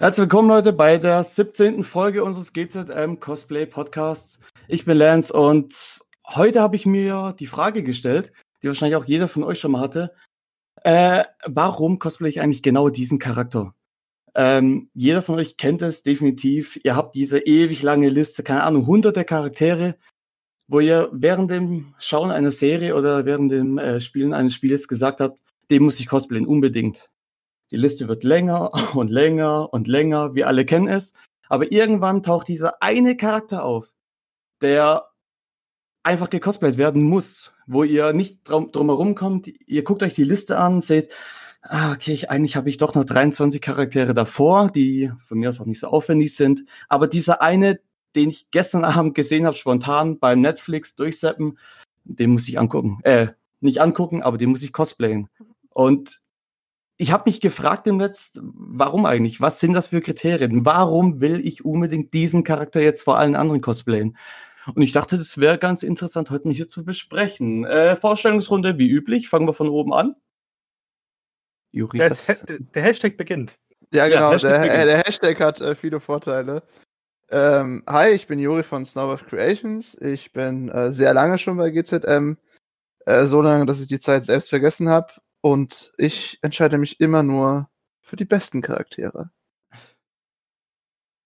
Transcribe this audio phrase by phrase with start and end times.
[0.00, 1.84] Herzlich willkommen, Leute, bei der 17.
[1.84, 4.38] Folge unseres GZM Cosplay Podcasts.
[4.66, 8.32] Ich bin Lance und heute habe ich mir die Frage gestellt,
[8.62, 10.14] die wahrscheinlich auch jeder von euch schon mal hatte.
[10.84, 13.74] Äh, warum cosplay ich eigentlich genau diesen Charakter?
[14.34, 16.80] Ähm, jeder von euch kennt es definitiv.
[16.82, 19.96] Ihr habt diese ewig lange Liste, keine Ahnung, hunderte Charaktere,
[20.66, 25.20] wo ihr während dem Schauen einer Serie oder während dem äh, Spielen eines Spiels gesagt
[25.20, 27.10] habt, den muss ich cosplayen, unbedingt.
[27.70, 30.34] Die Liste wird länger und länger und länger.
[30.34, 31.14] Wir alle kennen es.
[31.48, 33.92] Aber irgendwann taucht dieser eine Charakter auf,
[34.60, 35.10] der
[36.02, 39.48] einfach gecosplayt werden muss, wo ihr nicht drum, drumherum kommt.
[39.66, 41.10] Ihr guckt euch die Liste an, seht,
[41.62, 45.60] ah, okay, ich, eigentlich habe ich doch noch 23 Charaktere davor, die von mir aus
[45.60, 46.64] auch nicht so aufwendig sind.
[46.88, 47.80] Aber dieser eine,
[48.14, 51.58] den ich gestern Abend gesehen habe, spontan beim Netflix durchseppen,
[52.04, 53.00] den muss ich angucken.
[53.02, 53.28] Äh,
[53.60, 55.28] nicht angucken, aber den muss ich cosplayen.
[55.68, 56.20] Und
[57.00, 59.40] ich habe mich gefragt im Netz, warum eigentlich?
[59.40, 60.66] Was sind das für Kriterien?
[60.66, 64.18] Warum will ich unbedingt diesen Charakter jetzt vor allen anderen cosplayen?
[64.74, 67.64] Und ich dachte, das wäre ganz interessant, heute mal hier zu besprechen.
[67.64, 69.30] Äh, Vorstellungsrunde wie üblich.
[69.30, 70.14] Fangen wir von oben an.
[71.72, 72.14] Juri, der,
[72.74, 73.58] der, Hashtag beginnt.
[73.94, 74.20] Ja, genau.
[74.20, 76.62] Ja, Hashtag der, der, Hashtag hat äh, viele Vorteile.
[77.30, 79.96] Ähm, hi, ich bin Juri von Snowbuff Creations.
[80.02, 82.36] Ich bin äh, sehr lange schon bei GZM.
[83.06, 87.22] Äh, so lange, dass ich die Zeit selbst vergessen habe und ich entscheide mich immer
[87.22, 87.70] nur
[88.00, 89.30] für die besten Charaktere.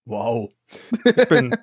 [0.05, 0.53] Wow.
[1.03, 1.55] Ich bin,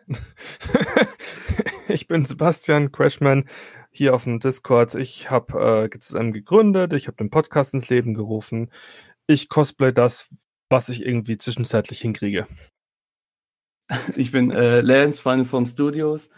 [1.89, 3.49] ich bin Sebastian Crashman
[3.91, 4.95] hier auf dem Discord.
[4.97, 8.71] Ich habe äh, GZM gegründet, ich habe den Podcast ins Leben gerufen.
[9.27, 10.35] Ich cosplay das,
[10.71, 12.47] was ich irgendwie zwischenzeitlich hinkriege.
[14.17, 16.31] Ich bin äh, Lance, Final Form Studios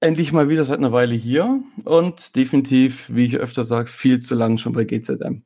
[0.00, 4.34] endlich mal wieder seit einer Weile hier und definitiv, wie ich öfter sage, viel zu
[4.34, 5.42] lang schon bei GZM.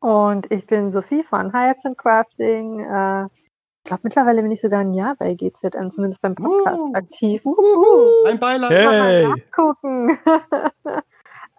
[0.00, 2.80] Und ich bin Sophie von Hyacinth Crafting.
[2.80, 6.94] Äh, ich glaube, mittlerweile bin ich sogar ein Jahr bei GZM, zumindest beim Podcast uh,
[6.94, 7.44] aktiv.
[7.44, 8.70] Uh, ein Beileid.
[8.70, 9.26] Hey.
[9.26, 10.18] Mal nachgucken.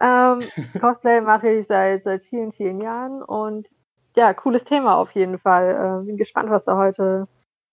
[0.00, 3.68] ähm, Cosplay mache ich seit, seit vielen, vielen Jahren und
[4.16, 6.02] ja, cooles Thema auf jeden Fall.
[6.02, 7.28] Äh, bin gespannt, was da heute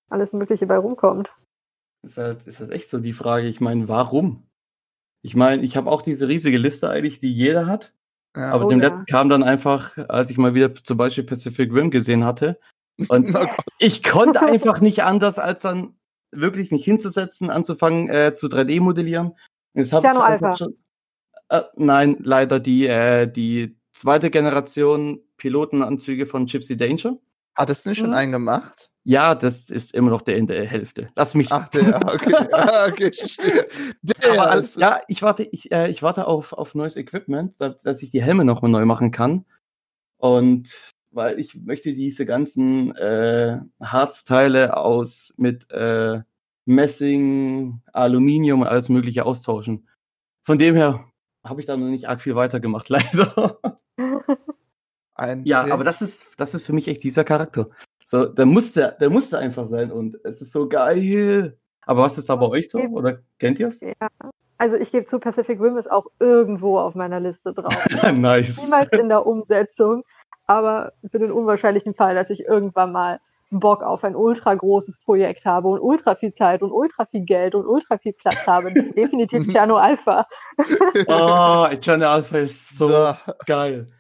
[0.10, 1.34] alles Mögliche bei rumkommt
[2.08, 3.48] ist halt, ist halt echt so die Frage.
[3.48, 4.48] Ich meine, warum?
[5.22, 7.94] Ich meine, ich habe auch diese riesige Liste eigentlich, die jeder hat.
[8.36, 8.52] Ja.
[8.52, 8.88] Aber oh, dem ja.
[8.88, 12.60] letzten kam dann einfach, als ich mal wieder zum Beispiel Pacific Rim gesehen hatte.
[13.10, 13.36] Und
[13.80, 15.96] ich konnte einfach nicht anders, als dann
[16.32, 19.34] wirklich mich hinzusetzen, anzufangen äh, zu 3D-modellieren.
[19.74, 20.56] Piano Alpha.
[20.56, 20.78] Schon,
[21.50, 27.18] äh, nein, leider die, äh, die zweite Generation Pilotenanzüge von Gypsy Danger.
[27.56, 28.16] Hattest du nicht schon mhm.
[28.16, 28.92] einen gemacht?
[29.10, 31.08] Ja, das ist immer noch der in der Hälfte.
[31.16, 31.50] Lass mich.
[31.50, 32.34] Ach, der, okay.
[32.52, 33.66] ah, okay, ich verstehe.
[34.02, 38.04] Der alles, ja, ich warte, ich, äh, ich warte auf, auf neues Equipment, dass, dass
[38.04, 39.46] ich die Helme nochmal neu machen kann.
[40.18, 46.20] Und weil ich möchte diese ganzen äh, Harzteile aus mit äh,
[46.66, 49.88] Messing, Aluminium und alles Mögliche austauschen.
[50.44, 51.06] Von dem her
[51.46, 53.58] habe ich da noch nicht arg viel weitergemacht, leider.
[55.16, 57.70] Ein ja, aber das ist, das ist für mich echt dieser Charakter.
[58.10, 61.58] So, der musste, der musste einfach sein und es ist so geil.
[61.86, 62.80] Aber was ist da bei euch so?
[62.80, 63.82] Oder kennt ihr es?
[63.82, 63.92] Ja.
[64.58, 67.86] Also ich gebe zu, Pacific Rim ist auch irgendwo auf meiner Liste drauf.
[68.14, 68.64] nice.
[68.64, 70.04] Niemals in der Umsetzung,
[70.46, 73.20] aber für den unwahrscheinlichen Fall, dass ich irgendwann mal
[73.52, 77.56] Bock auf ein ultra großes Projekt habe und ultra viel Zeit und ultra viel Geld
[77.56, 80.26] und ultra viel Platz habe, definitiv Piano Alpha.
[81.08, 83.20] oh, Piano Alpha ist so ja.
[83.46, 83.92] geil.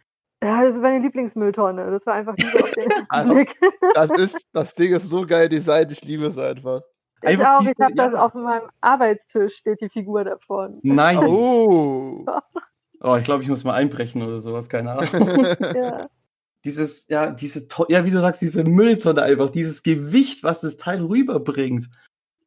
[0.43, 1.89] Ja, das war meine Lieblingsmülltonne.
[1.89, 3.59] Das war einfach diese auf den ersten also, Blick.
[3.95, 6.81] Das, ist, das Ding ist so geil designt, ich liebe es einfach.
[7.23, 8.05] Ich einfach auch, ich habe ja.
[8.05, 10.79] das auf meinem Arbeitstisch, steht die Figur davon.
[10.83, 11.17] Nein.
[11.17, 12.23] Oh.
[13.01, 15.45] oh, ich glaube, ich muss mal einbrechen oder sowas, keine Ahnung.
[15.75, 16.07] ja.
[16.65, 21.01] Dieses, ja, diese, ja, wie du sagst, diese Mülltonne einfach, dieses Gewicht, was das Teil
[21.01, 21.87] rüberbringt.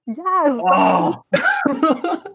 [0.04, 2.30] Ja, es ist oh.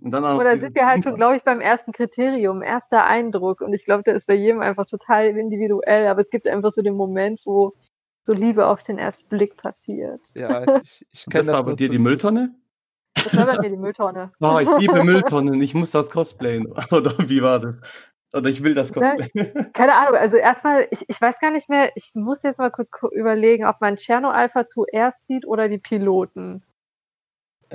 [0.00, 3.60] Oder sind wir halt schon, glaube ich, beim ersten Kriterium, erster Eindruck.
[3.60, 6.06] Und ich glaube, der ist bei jedem einfach total individuell.
[6.06, 7.74] Aber es gibt einfach so den Moment, wo
[8.22, 10.20] so Liebe auf den ersten Blick passiert.
[10.34, 11.46] Ja, ich, ich kenne das.
[11.46, 12.54] Das war bei dir die Mülltonne?
[13.14, 14.32] Das war bei mir die Mülltonne.
[14.40, 16.72] Oh, ich liebe Mülltonnen, ich muss das cosplayen.
[16.90, 17.80] Oder wie war das?
[18.32, 19.16] Oder ich will das Ne?
[19.18, 19.72] cosplayen.
[19.72, 22.90] Keine Ahnung, also erstmal, ich, ich weiß gar nicht mehr, ich muss jetzt mal kurz
[23.12, 26.62] überlegen, ob man Cherno Alpha zuerst sieht oder die Piloten.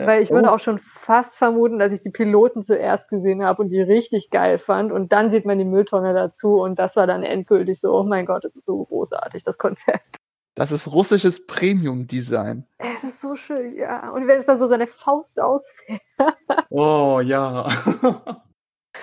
[0.05, 0.51] Weil ich würde oh.
[0.51, 4.57] auch schon fast vermuten, dass ich die Piloten zuerst gesehen habe und die richtig geil
[4.57, 4.91] fand.
[4.91, 8.25] Und dann sieht man die Mülltonne dazu und das war dann endgültig so, oh mein
[8.25, 10.17] Gott, das ist so großartig, das Konzept.
[10.55, 12.65] Das ist russisches Premium-Design.
[12.79, 14.09] Es ist so schön, ja.
[14.09, 16.01] Und wenn es dann so seine Faust ausfällt.
[16.69, 17.67] Oh ja.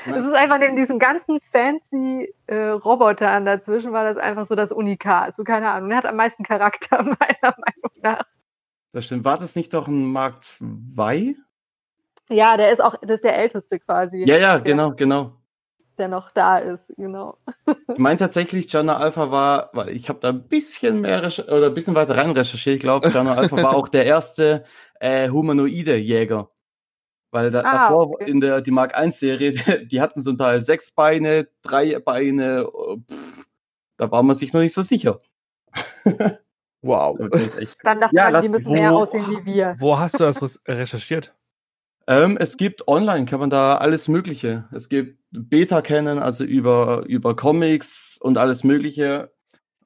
[0.06, 4.73] Es ist einfach neben diesen ganzen fancy äh, Robotern dazwischen, war das einfach so das
[4.73, 5.37] Unikat.
[5.37, 5.90] So keine Ahnung.
[5.93, 8.25] Er hat am meisten Charakter, meiner Meinung nach.
[8.94, 9.25] Das stimmt.
[9.25, 10.37] War das nicht doch ein Mark
[10.96, 11.37] II?
[12.29, 14.25] Ja, der ist auch, das ist der älteste quasi.
[14.25, 15.32] Ja, ja, genau, genau.
[15.99, 17.37] Der noch da ist, genau.
[17.93, 21.19] Ich meine tatsächlich, Jana Alpha war, weil ich habe da ein bisschen mehr
[21.49, 22.76] oder ein bisschen weiter rein recherchiert.
[22.76, 24.64] Ich glaube, Jana Alpha war auch der erste
[25.00, 26.50] äh, humanoide Jäger.
[27.32, 28.31] Weil da, Ah, davor okay.
[28.31, 32.61] in der die Mark I Serie, die, die hatten zum Teil sechs Beine, drei Beine.
[32.73, 33.47] äh, Pff,
[33.97, 35.19] da war man sich noch nicht so sicher.
[36.85, 37.19] Wow.
[37.31, 39.75] Das ist echt Dann dachte Ja, man, lass- die müssen wo- mehr aussehen wie wir.
[39.79, 41.35] Wo hast du das recherchiert?
[42.07, 44.69] Ähm, es gibt online, kann man da alles Mögliche.
[44.73, 49.33] Es gibt Beta kennen, also über, über Comics und alles Mögliche.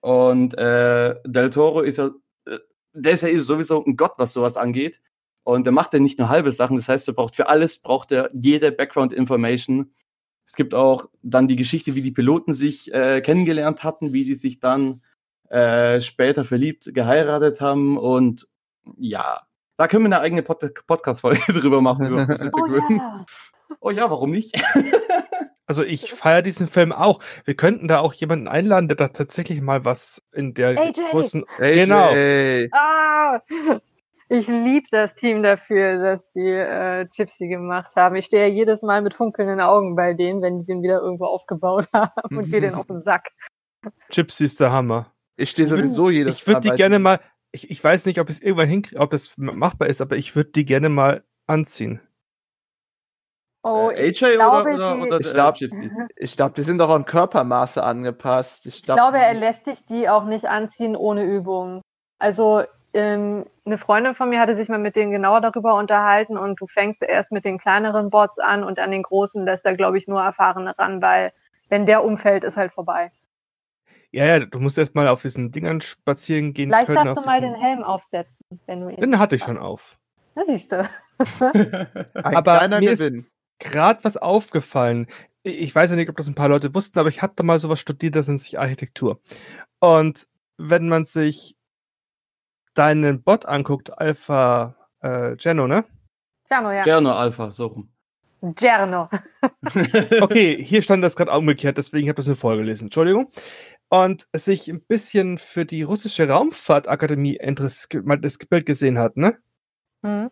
[0.00, 2.11] Und äh, Del Toro ist ja,
[2.47, 2.59] äh,
[2.93, 5.00] der ist ja eh sowieso ein Gott, was sowas angeht.
[5.45, 8.11] Und der macht ja nicht nur halbe Sachen, das heißt, er braucht für alles, braucht
[8.12, 9.93] er jede Background-Information.
[10.45, 14.35] Es gibt auch dann die Geschichte, wie die Piloten sich äh, kennengelernt hatten, wie die
[14.35, 15.00] sich dann
[15.50, 18.47] äh, später verliebt geheiratet haben und
[18.97, 19.41] ja,
[19.77, 22.06] da können wir eine eigene Pod Podcast-Folge drüber machen.
[22.53, 23.27] Oh ja.
[23.81, 24.55] oh ja, warum nicht?
[25.71, 27.21] Also ich feiere diesen Film auch.
[27.45, 31.11] Wir könnten da auch jemanden einladen, der da tatsächlich mal was in der AJ.
[31.11, 31.45] großen.
[31.59, 31.75] AJ.
[31.75, 32.09] Genau.
[32.73, 33.43] Ah,
[34.31, 38.17] ich liebe das Team dafür, dass die äh, Gypsy gemacht haben.
[38.17, 41.27] Ich stehe ja jedes Mal mit funkelnden Augen bei denen, wenn die den wieder irgendwo
[41.27, 43.29] aufgebaut haben und gehe den auf den Sack.
[44.11, 45.12] Gypsy ist der Hammer.
[45.38, 47.20] Ich stehe sowieso jedes Ich würde die Mal gerne mal.
[47.52, 50.50] Ich, ich weiß nicht, ob es irgendwann hinkriegt, ob das machbar ist, aber ich würde
[50.50, 52.00] die gerne mal anziehen.
[53.62, 55.56] Oh, äh, ich glaube, oder, oder, die- oder Ich äh, glaub-?
[56.17, 58.67] Ich glaube, die sind doch an Körpermaße angepasst.
[58.67, 61.81] Ich, Ich glaub, glaube, er lässt sich die auch nicht anziehen ohne Übung.
[62.19, 66.61] Also ähm, eine Freundin von mir hatte sich mal mit denen genauer darüber unterhalten und
[66.61, 69.99] du fängst erst mit den kleineren Bots an und an den großen lässt da, glaube
[69.99, 71.32] ich, nur Erfahrene ran, weil
[71.69, 73.12] wenn der umfällt, ist halt vorbei.
[74.10, 77.05] Ja, ja, du musst erst mal auf diesen Dingern spazieren gehen Vielleicht können.
[77.05, 78.96] darfst du mal diesen- den Helm aufsetzen, wenn du ihn.
[79.00, 79.99] Den hatte ich schon auf.
[80.34, 80.88] Na, siehst du.
[81.40, 83.26] ein aber kleiner mir ist- Gewinn.
[83.60, 85.08] Gerade was aufgefallen.
[85.43, 87.81] Ich weiß ja nicht, ob das ein paar Leute wussten, aber ich hatte mal sowas
[87.81, 89.20] studiert, das nennt sich Architektur.
[89.81, 90.28] Und
[90.58, 91.56] wenn man sich
[92.75, 95.84] deinen Bot anguckt, Alpha äh, Geno, ne?
[96.49, 96.82] Giano, ja.
[96.82, 97.88] Gerne Alpha, so rum.
[98.43, 99.08] Giano.
[100.20, 102.87] Okay, hier stand das gerade umgekehrt, deswegen habe ich das nur vorgelesen.
[102.87, 103.31] Entschuldigung.
[103.90, 109.38] Und sich ein bisschen für die russische Raumfahrtakademie interessiert, mal das Bild gesehen hat, ne?
[110.05, 110.31] Hm.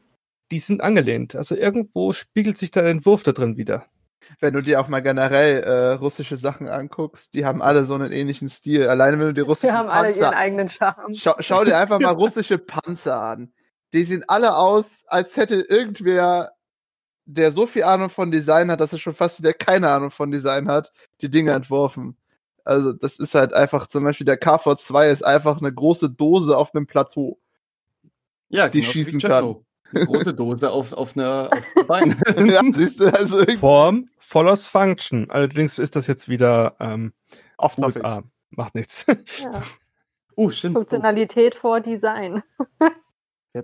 [0.50, 1.35] Die sind angelehnt.
[1.35, 3.87] Also irgendwo spiegelt sich der Entwurf da drin wieder.
[4.41, 8.12] Wenn du dir auch mal generell äh, russische Sachen anguckst, die haben alle so einen
[8.12, 8.88] ähnlichen Stil.
[8.88, 11.14] Alleine wenn du die russischen haben alle ihren Panzer eigenen Charme.
[11.14, 13.53] schau, schau dir einfach mal russische Panzer an.
[13.93, 16.53] Die sehen alle aus, als hätte irgendwer,
[17.25, 20.31] der so viel Ahnung von Design hat, dass er schon fast wieder keine Ahnung von
[20.31, 22.17] Design hat, die Dinge entworfen.
[22.67, 26.75] Also das ist halt einfach, zum Beispiel der KV-2 ist einfach eine große Dose auf
[26.75, 27.39] einem Plateau.
[28.49, 29.65] ja, Die genau, schießen Jacko.
[29.94, 32.17] Eine große Dose auf, auf, eine, auf zwei Beine.
[32.53, 35.31] ja, siehst du, also irgendwie Form follows Function.
[35.31, 37.13] Allerdings ist das jetzt wieder ähm,
[37.56, 37.79] auf.
[37.79, 38.25] USA.
[38.51, 39.05] Macht nichts.
[39.06, 39.63] Ja.
[40.35, 40.77] Oh, stimmt.
[40.77, 40.81] Oh.
[40.81, 42.43] Funktionalität vor Design.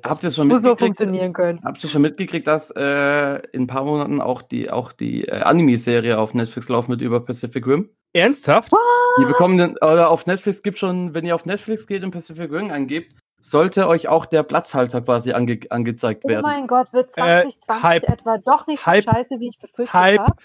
[0.04, 0.98] Habt ihr schon Muss nur mitgekriegt?
[0.98, 1.60] funktionieren können.
[1.64, 5.40] Habt ihr schon mitgekriegt, dass äh, in ein paar Monaten auch die, auch die äh,
[5.42, 7.90] Anime-Serie auf Netflix laufen wird über Pacific Rim?
[8.12, 8.72] Ernsthaft?
[9.20, 12.50] Die bekommen den, oder auf Netflix gibt schon, wenn ihr auf Netflix geht und Pacific
[12.52, 16.42] Rim eingebt, sollte euch auch der Platzhalter quasi ange, angezeigt Oh werden.
[16.42, 18.08] mein Gott, wird Äh, 2020 Hype.
[18.08, 19.04] etwa doch nicht Hype.
[19.04, 20.20] so scheiße, wie ich befürchtet Hype.
[20.20, 20.36] habe?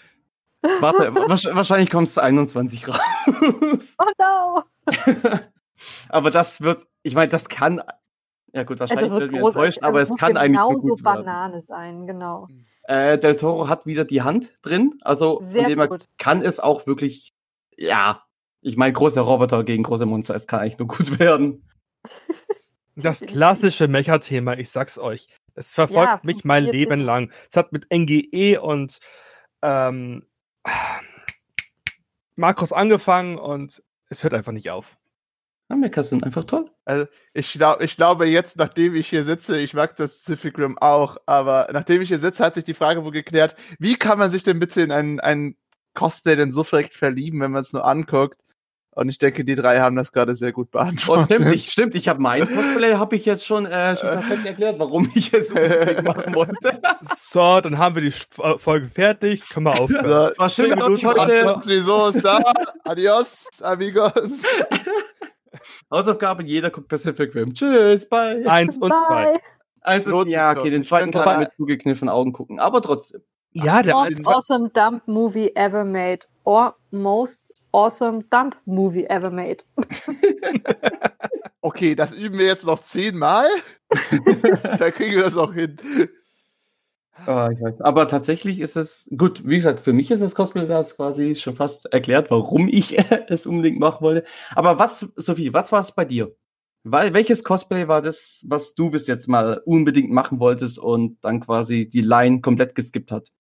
[0.82, 2.98] Warte, wahrsch- wahrscheinlich kommt es 21 raus.
[4.00, 4.64] Oh no!
[6.10, 7.82] aber das wird, ich meine, das kann,
[8.54, 9.78] ja gut, wahrscheinlich Das wird wird wir großartig.
[9.78, 11.26] enttäuscht, aber Also es kann eigentlich nur genauso gut werden.
[11.26, 12.48] Banane sein, genau.
[12.84, 16.08] Äh, Del Toro hat wieder die Hand drin, also von Sehr dem her gut.
[16.18, 17.34] kann es auch wirklich,
[17.76, 18.24] ja,
[18.62, 21.68] ich meine, große Roboter gegen große Monster, es kann eigentlich nur gut werden.
[22.96, 25.28] Das klassische Mecha-Thema, ich sag's euch.
[25.54, 27.32] Es verfolgt Ja, mich mein Leben lang.
[27.50, 29.00] Es hat mit NGE und
[29.62, 30.26] ähm,
[32.36, 34.98] Makros angefangen und es hört einfach nicht auf.
[35.76, 36.72] Mechas sind einfach toll.
[36.86, 40.78] Also ich, glaub, ich glaube jetzt, nachdem ich hier sitze, ich mag das Pacific Rim
[40.78, 44.32] auch, aber nachdem ich hier sitze, hat sich die Frage wohl geklärt, wie kann man
[44.32, 45.58] sich denn bitte in einen, einen
[45.94, 48.40] Cosplay denn so verrückt verlieben, wenn man es nur anguckt?
[48.92, 51.36] Und ich denke, die drei haben das gerade sehr gut Oh, beantwortet.
[51.38, 54.80] stimmt, ich, stimmt, ich habe mein Cosplay, habe ich jetzt schon, äh, schon perfekt erklärt,
[54.80, 56.82] warum ich es unbedingt machen wollte.
[57.30, 59.48] So, dann haben wir die äh, Folge fertig.
[59.50, 60.08] Können wir aufhören.
[60.34, 62.40] So, War schön, glaub ich, heute- Wieso ist da?
[62.86, 64.44] Adios, amigos.
[65.92, 67.54] Hausaufgabe, jeder guckt Pacific Rim.
[67.54, 68.44] Tschüss, bye.
[68.48, 69.32] Eins und zwei.
[69.32, 69.40] Bye.
[69.82, 71.40] Also, Lohnt sich ja, okay, den zweiten kann man dabei.
[71.46, 73.22] mit zugekniffenen Augen gucken, aber trotzdem.
[73.52, 76.20] Ja, der Most awesome dump movie ever made.
[76.44, 79.64] Or most awesome dump movie ever made.
[81.68, 83.46] Okay, das üben wir jetzt noch zehnmal.
[84.80, 85.76] Dann kriegen wir das auch hin.
[87.26, 87.50] Ah.
[87.80, 91.56] Aber tatsächlich ist es, gut, wie gesagt, für mich ist das Cosplay das quasi schon
[91.56, 92.98] fast erklärt, warum ich
[93.28, 94.28] es unbedingt machen wollte.
[94.56, 96.36] Aber was, Sophie, was war es bei dir?
[96.84, 101.42] Weil, welches Cosplay war das, was du bis jetzt mal unbedingt machen wolltest und dann
[101.42, 103.32] quasi die Line komplett geskippt hat?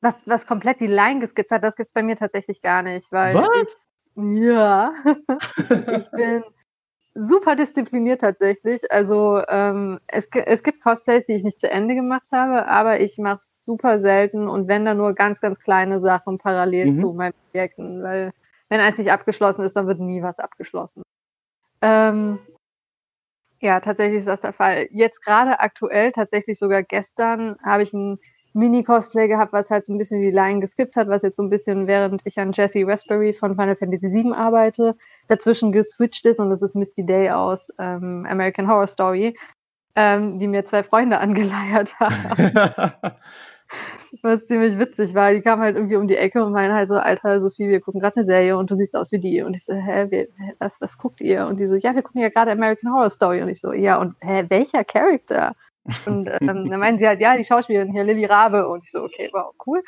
[0.00, 3.34] Was, was komplett die Line geskippt hat, das gibt's bei mir tatsächlich gar nicht, weil
[3.34, 3.48] Was?
[3.62, 4.92] ich, ja,
[5.98, 6.44] ich bin
[7.18, 8.90] super diszipliniert tatsächlich.
[8.92, 13.18] Also ähm, es, es gibt Cosplays, die ich nicht zu Ende gemacht habe, aber ich
[13.18, 17.00] mache super selten und wenn dann nur ganz, ganz kleine Sachen parallel Mhm.
[17.00, 18.30] zu meinen Projekten, weil
[18.68, 21.02] wenn eins nicht abgeschlossen ist, dann wird nie was abgeschlossen.
[21.82, 22.38] Ähm,
[23.60, 24.88] ja, tatsächlich ist das der Fall.
[24.92, 28.18] Jetzt gerade aktuell, tatsächlich sogar gestern, habe ich ein
[28.54, 31.50] Mini-Cosplay gehabt, was halt so ein bisschen die Line geskippt hat, was jetzt so ein
[31.50, 34.96] bisschen, während ich an Jesse Raspberry von Final Fantasy VII arbeite,
[35.28, 39.36] dazwischen geswitcht ist und das ist Misty Day aus ähm, American Horror Story,
[39.94, 42.14] ähm, die mir zwei Freunde angeleiert haben,
[44.22, 45.32] was ziemlich witzig war.
[45.32, 48.00] Die kamen halt irgendwie um die Ecke und meinen halt so, Alter, Sophie, wir gucken
[48.00, 49.42] gerade eine Serie und du siehst aus wie die.
[49.42, 50.28] Und ich so, hä, wir,
[50.58, 51.46] was, was guckt ihr?
[51.46, 53.42] Und die so, ja, wir gucken ja gerade American Horror Story.
[53.42, 55.54] Und ich so, ja, und hä, welcher Charakter?
[56.06, 58.68] Und ähm, dann meinen sie halt, ja, die Schauspielerin hier, Lilly Rabe.
[58.68, 59.82] Und ich so, okay, wow, cool.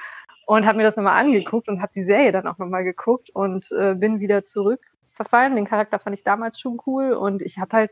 [0.47, 3.71] Und habe mir das nochmal angeguckt und habe die Serie dann auch nochmal geguckt und
[3.73, 4.81] äh, bin wieder zurück
[5.13, 5.57] verfallen.
[5.57, 7.91] Den Charakter fand ich damals schon cool und ich habe halt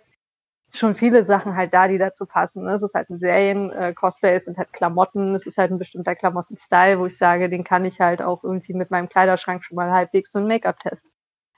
[0.73, 2.65] schon viele Sachen halt da, die dazu passen.
[2.65, 2.73] Ne?
[2.73, 6.15] Es ist halt ein Serien, äh, Cosplay sind halt Klamotten, es ist halt ein bestimmter
[6.15, 9.91] Klamotten-Style, wo ich sage, den kann ich halt auch irgendwie mit meinem Kleiderschrank schon mal
[9.93, 11.07] halbwegs so einen Make-up-Test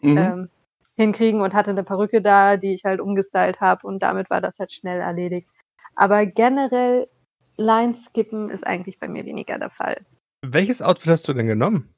[0.02, 0.19] Mhm.
[0.19, 0.49] ähm,
[0.97, 4.59] hinkriegen und hatte eine Perücke da, die ich halt umgestylt habe und damit war das
[4.59, 5.49] halt schnell erledigt.
[5.94, 7.09] Aber generell
[7.56, 10.04] Lines skippen ist eigentlich bei mir weniger der Fall.
[10.42, 11.94] Welches Outfit hast du denn genommen?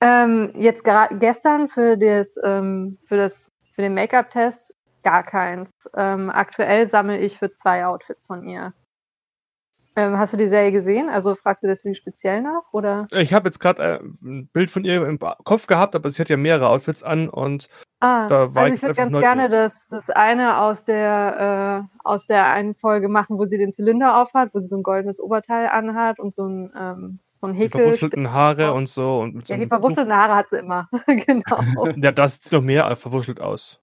[0.00, 5.70] Ähm, jetzt gestern für das, ähm, für das, für den Make-up-Test gar keins.
[5.96, 8.74] Ähm, aktuell sammle ich für zwei Outfits von ihr.
[9.98, 11.08] Ähm, hast du die Serie gesehen?
[11.08, 12.62] Also fragst du deswegen speziell nach?
[12.72, 13.06] Oder?
[13.12, 16.28] Ich habe jetzt gerade äh, ein Bild von ihr im Kopf gehabt, aber sie hat
[16.28, 17.68] ja mehrere Outfits an und
[18.00, 19.34] Ah, Da war also ich ich würde ganz neugierig.
[19.34, 23.72] gerne das, das eine aus der, äh, aus der einen Folge machen, wo sie den
[23.72, 27.54] Zylinder aufhat, wo sie so ein goldenes Oberteil anhat und so ein, ähm, so ein
[27.54, 27.82] die Häkel.
[27.82, 29.18] verwuschelten Haare und so.
[29.18, 30.88] Und mit so Ja, die einem verwuschelten Haare hat sie immer.
[31.06, 31.94] genau.
[31.96, 33.80] Ja, das sieht noch mehr verwuschelt aus.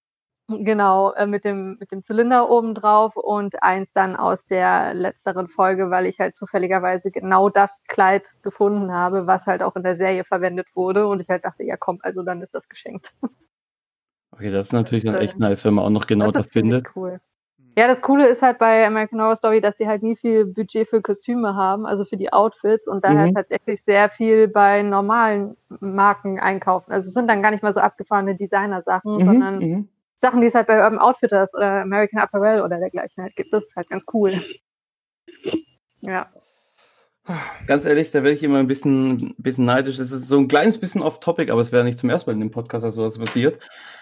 [0.47, 5.47] Genau, äh, mit dem, mit dem Zylinder oben drauf und eins dann aus der letzteren
[5.47, 9.95] Folge, weil ich halt zufälligerweise genau das Kleid gefunden habe, was halt auch in der
[9.95, 13.13] Serie verwendet wurde und ich halt dachte, ja komm, also dann ist das geschenkt.
[14.31, 16.51] Okay, das ist natürlich dann Äh, echt nice, wenn man auch noch genau das, ziemlich
[16.51, 16.95] findet.
[16.95, 17.19] Cool.
[17.77, 20.87] Ja, das Coole ist halt bei American Horror Story, dass die halt nie viel Budget
[20.89, 23.35] für Kostüme haben, also für die Outfits und daher Mhm.
[23.35, 26.91] tatsächlich sehr viel bei normalen Marken einkaufen.
[26.93, 29.89] Also es sind dann gar nicht mal so abgefahrene Designer-Sachen, Mhm, sondern mhm.
[30.25, 33.53] Sachen, die es halt bei Urban Outfitters oder American Apparel oder dergleichen halt gibt.
[33.53, 34.41] Das ist halt ganz cool.
[36.01, 36.31] Ja.
[37.67, 39.99] Ganz ehrlich, da werde ich immer ein bisschen, bisschen neidisch.
[39.99, 42.39] Es ist so ein kleines bisschen off-topic, aber es wäre nicht zum ersten Mal in
[42.39, 43.59] dem Podcast, dass sowas passiert.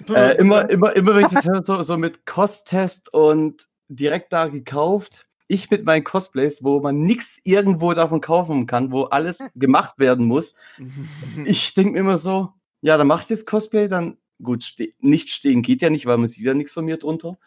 [0.09, 4.47] Äh, immer, immer, immer, wenn ich das höre, so, so mit Kost-Test und direkt da
[4.47, 5.27] gekauft.
[5.47, 10.25] Ich mit meinen Cosplays, wo man nichts irgendwo davon kaufen kann, wo alles gemacht werden
[10.25, 10.55] muss.
[11.45, 15.29] Ich denke mir immer so, ja, dann mache ich das Cosplay, dann gut, ste nicht
[15.29, 17.37] stehen geht ja nicht, weil man sieht ja nichts von mir drunter.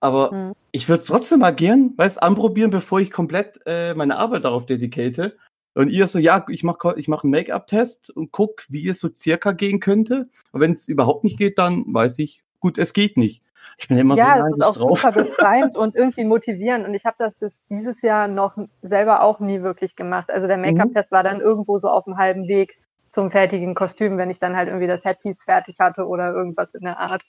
[0.00, 0.52] Aber Mhm.
[0.72, 4.66] ich würde es trotzdem mal gern, weißt, anprobieren, bevor ich komplett äh, meine Arbeit darauf
[4.66, 5.36] dedicate.
[5.74, 9.08] Und ihr so, ja, ich mache ich mach einen Make-up-Test und guck, wie es so
[9.14, 10.28] circa gehen könnte.
[10.50, 13.42] Und wenn es überhaupt nicht geht, dann weiß ich, gut, es geht nicht.
[13.78, 15.00] Ich bin immer Ja, so es ist auch drauf.
[15.00, 15.12] super
[15.46, 16.84] befreiend und irgendwie motivierend.
[16.86, 20.30] Und ich habe das bis dieses Jahr noch selber auch nie wirklich gemacht.
[20.30, 22.78] Also der Make-up-Test war dann irgendwo so auf dem halben Weg
[23.12, 26.84] zum fertigen Kostüm, wenn ich dann halt irgendwie das Headpiece fertig hatte oder irgendwas in
[26.84, 27.22] der Art.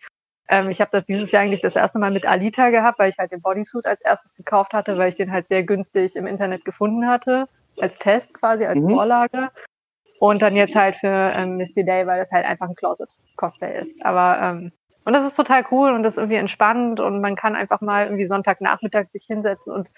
[0.48, 3.18] Ähm, ich habe das dieses Jahr eigentlich das erste Mal mit Alita gehabt, weil ich
[3.18, 6.66] halt den Bodysuit als erstes gekauft hatte, weil ich den halt sehr günstig im Internet
[6.66, 7.48] gefunden hatte,
[7.80, 8.90] als Test quasi, als Mhm.
[8.90, 9.50] Vorlage.
[10.20, 14.06] Und dann jetzt halt für ähm, Misty Day, weil das halt einfach ein Closet-Cosplay ist.
[14.06, 14.72] Aber ähm,
[15.06, 18.06] und das ist total cool und das ist irgendwie entspannend und man kann einfach mal
[18.06, 19.90] irgendwie Sonntagnachmittag sich hinsetzen und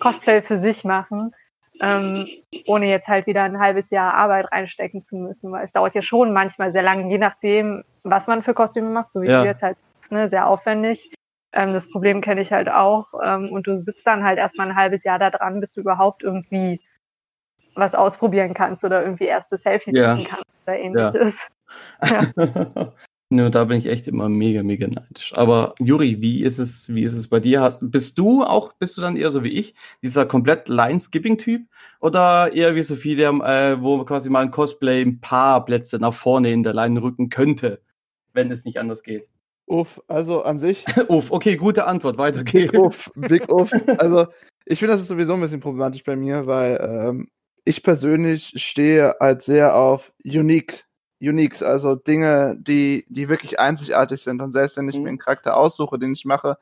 [0.00, 1.34] Cosplay für sich machen,
[1.80, 2.26] ähm,
[2.66, 6.02] ohne jetzt halt wieder ein halbes Jahr Arbeit reinstecken zu müssen, weil es dauert ja
[6.02, 9.42] schon manchmal sehr lange, je nachdem, was man für Kostüme macht, so wie ja.
[9.42, 9.78] du jetzt halt
[10.10, 11.10] ne, sehr aufwendig.
[11.52, 13.06] Ähm, das Problem kenne ich halt auch.
[13.22, 16.22] Ähm, und du sitzt dann halt erstmal ein halbes Jahr da dran, bis du überhaupt
[16.22, 16.80] irgendwie
[17.74, 20.14] was ausprobieren kannst oder irgendwie erste Selfie ja.
[20.14, 21.46] machen kannst oder ähnliches.
[22.04, 22.22] Ja.
[23.28, 25.32] Nur da bin ich echt immer mega, mega neidisch.
[25.34, 27.76] Aber Juri, wie ist es, wie ist es bei dir?
[27.80, 31.62] Bist du auch, bist du dann eher so wie ich, dieser komplett Line-Skipping-Typ?
[32.00, 36.14] Oder eher wie Sophie, der, äh, wo quasi mal ein Cosplay ein paar Plätze nach
[36.14, 37.80] vorne in der Line rücken könnte,
[38.32, 39.28] wenn es nicht anders geht?
[39.66, 40.84] Uff, also an sich.
[41.08, 42.70] uff, okay, gute Antwort, weiter geht's.
[42.70, 43.72] Big Uff, Big Uff.
[43.98, 44.26] Also
[44.66, 47.28] ich finde, das ist sowieso ein bisschen problematisch bei mir, weil ähm,
[47.64, 50.84] ich persönlich stehe halt sehr auf Unique
[51.20, 54.42] Uniques, also Dinge, die, die wirklich einzigartig sind.
[54.42, 55.02] Und selbst wenn ich mhm.
[55.02, 56.58] mir einen Charakter aussuche, den ich mache,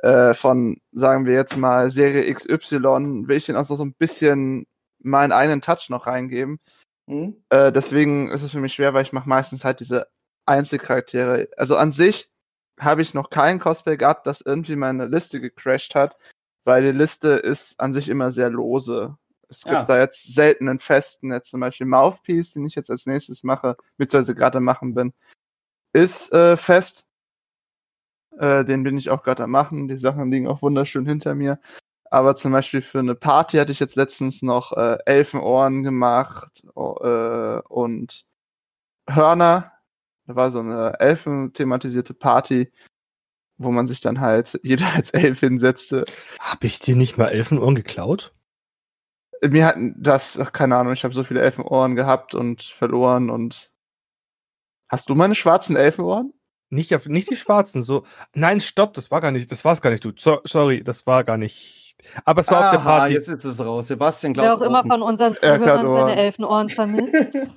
[0.00, 4.66] äh, von, sagen wir jetzt mal, Serie XY, will ich den auch so ein bisschen
[4.98, 6.58] meinen eigenen Touch noch reingeben.
[7.06, 7.42] Mhm.
[7.50, 10.08] Äh, deswegen ist es für mich schwer, weil ich mache meistens halt diese
[10.46, 11.48] Einzelcharaktere.
[11.56, 12.30] Also an sich
[12.80, 16.16] habe ich noch kein Cosplay gehabt, das irgendwie meine Liste gecrashed hat,
[16.64, 19.16] weil die Liste ist an sich immer sehr lose.
[19.48, 19.84] Es gibt ja.
[19.84, 23.76] da jetzt selten einen festen, jetzt zum Beispiel Mouthpiece, den ich jetzt als nächstes mache,
[23.96, 25.12] beziehungsweise gerade machen bin,
[25.92, 27.06] ist äh, fest.
[28.38, 29.88] Äh, den bin ich auch gerade am machen.
[29.88, 31.58] Die Sachen liegen auch wunderschön hinter mir.
[32.10, 37.60] Aber zum Beispiel für eine Party hatte ich jetzt letztens noch äh, Elfenohren gemacht äh,
[37.68, 38.24] und
[39.08, 39.72] Hörner.
[40.26, 42.72] Da war so eine Elfen-thematisierte Party,
[43.58, 46.04] wo man sich dann halt jeder als Elf hinsetzte.
[46.40, 48.33] Hab ich dir nicht mal Elfenohren geklaut?
[49.48, 53.70] Mir hat das, ach, keine Ahnung, ich habe so viele Elfenohren gehabt und verloren und
[54.88, 56.32] hast du meine schwarzen Elfenohren?
[56.70, 58.04] Nicht, auf, nicht die schwarzen, so.
[58.34, 60.12] Nein, stopp, das war gar nicht, das war es gar nicht, du.
[60.18, 61.94] So, sorry, das war gar nicht.
[62.24, 63.14] Aber es war Aha, auf der Party.
[63.14, 63.86] Jetzt ist es raus.
[63.86, 64.46] Sebastian glaubt.
[64.46, 67.38] Wer auch immer von unseren Zuhörern seine Elfenohren vermisst.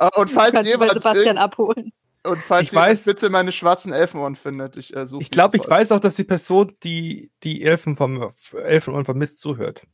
[0.00, 1.92] Ah, und falls jemand Sebastian abholen.
[2.22, 5.90] Und falls ich weiß, bitte meine schwarzen Elfenohren findet, ich äh, Ich glaube, ich weiß
[5.90, 9.86] auch, dass die Person, die die Elfen vom Elfenohren vermisst, zuhört.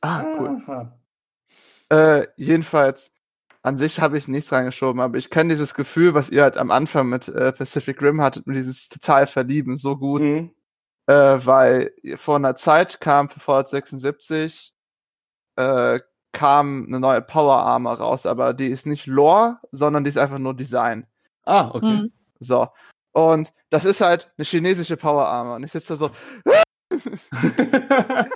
[0.00, 0.92] Ah, cool.
[1.90, 3.12] Äh, jedenfalls,
[3.62, 6.70] an sich habe ich nichts reingeschoben, aber ich kenne dieses Gefühl, was ihr halt am
[6.70, 10.22] Anfang mit äh, Pacific Rim hattet, mit dieses total Verlieben so gut.
[10.22, 10.50] Mhm.
[11.06, 14.72] Äh, weil vor einer Zeit kam für Fallout 76
[15.56, 16.00] äh,
[16.32, 20.38] kam eine neue Power Armor raus, aber die ist nicht Lore, sondern die ist einfach
[20.38, 21.06] nur Design.
[21.44, 21.86] Ah, okay.
[21.86, 22.12] Mhm.
[22.38, 22.68] So.
[23.12, 25.56] Und das ist halt eine chinesische Power Armor.
[25.56, 26.10] Und ich sitze da so,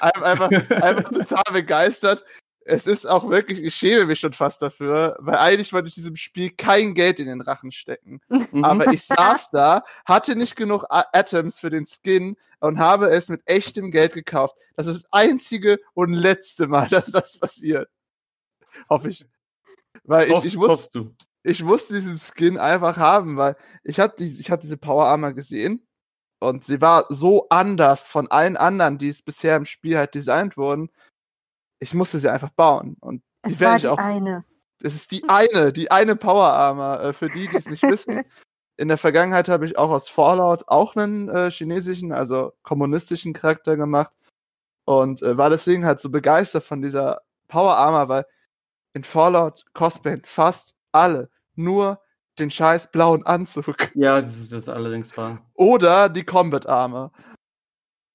[0.00, 2.24] einfach, einfach total begeistert.
[2.70, 6.16] Es ist auch wirklich, ich schäme mich schon fast dafür, weil eigentlich wollte ich diesem
[6.16, 8.20] Spiel kein Geld in den Rachen stecken.
[8.28, 8.62] Mhm.
[8.62, 13.40] Aber ich saß da, hatte nicht genug Atoms für den Skin und habe es mit
[13.46, 14.54] echtem Geld gekauft.
[14.76, 17.88] Das ist das einzige und letzte Mal, dass das passiert.
[18.90, 19.24] Hoffe ich.
[20.04, 20.90] Weil ich, ich muss,
[21.42, 25.32] ich muss diesen Skin einfach haben, weil ich hatte diese, ich hatte diese Power Armor
[25.32, 25.87] gesehen
[26.40, 30.56] und sie war so anders von allen anderen, die es bisher im Spiel halt designt
[30.56, 30.90] wurden.
[31.80, 32.96] Ich musste sie einfach bauen.
[33.00, 33.98] Und die es war ich die auch.
[33.98, 34.44] Eine.
[34.80, 37.00] Es ist die eine, die eine Power Armor.
[37.02, 38.22] Äh, für die, die es nicht wissen.
[38.76, 43.76] In der Vergangenheit habe ich auch aus Fallout auch einen äh, chinesischen, also kommunistischen Charakter
[43.76, 44.12] gemacht.
[44.84, 48.26] Und äh, war deswegen halt so begeistert von dieser Power Armor, weil
[48.94, 52.00] in Fallout cosplayen fast alle nur
[52.38, 53.90] den scheiß blauen Anzug.
[53.94, 55.38] Ja, das ist das allerdings wahr.
[55.54, 57.10] Oder die Combat-Arme.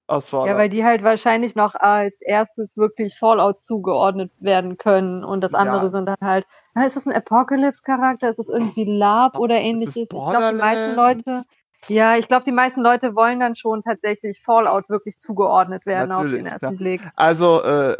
[0.05, 0.47] Aus Fallout.
[0.47, 5.23] Ja, weil die halt wahrscheinlich noch als erstes wirklich Fallout zugeordnet werden können.
[5.23, 5.89] Und das andere ja.
[5.89, 8.27] sind dann halt, na, ist das ein Apocalypse-Charakter?
[8.27, 9.95] Ist das irgendwie Lab oder ähnliches?
[9.95, 11.43] Ich glaube, die meisten Leute.
[11.87, 16.33] Ja, ich glaube, die meisten Leute wollen dann schon tatsächlich Fallout wirklich zugeordnet werden Natürlich,
[16.33, 16.77] auf den ersten klar.
[16.77, 17.01] Blick.
[17.15, 17.97] Also, äh,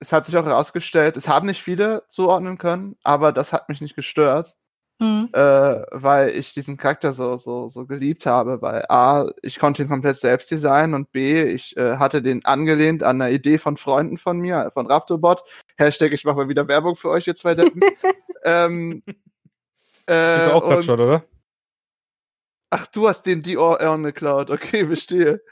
[0.00, 3.80] es hat sich auch herausgestellt, es haben nicht viele zuordnen können, aber das hat mich
[3.80, 4.56] nicht gestört.
[5.02, 5.30] Mhm.
[5.32, 9.88] Äh, weil ich diesen Charakter so, so, so geliebt habe, weil A, ich konnte ihn
[9.88, 14.16] komplett selbst designen und B, ich äh, hatte den angelehnt an eine Idee von Freunden
[14.16, 15.42] von mir, von Raptorbot.
[15.76, 17.80] Hashtag, ich mache mal wieder Werbung für euch, ihr zwei Deppen.
[18.44, 19.02] ähm,
[20.06, 21.24] äh, auch und, schon, oder?
[22.70, 24.50] Ach, du hast den Dior Earn geklaut.
[24.50, 25.42] Okay, verstehe.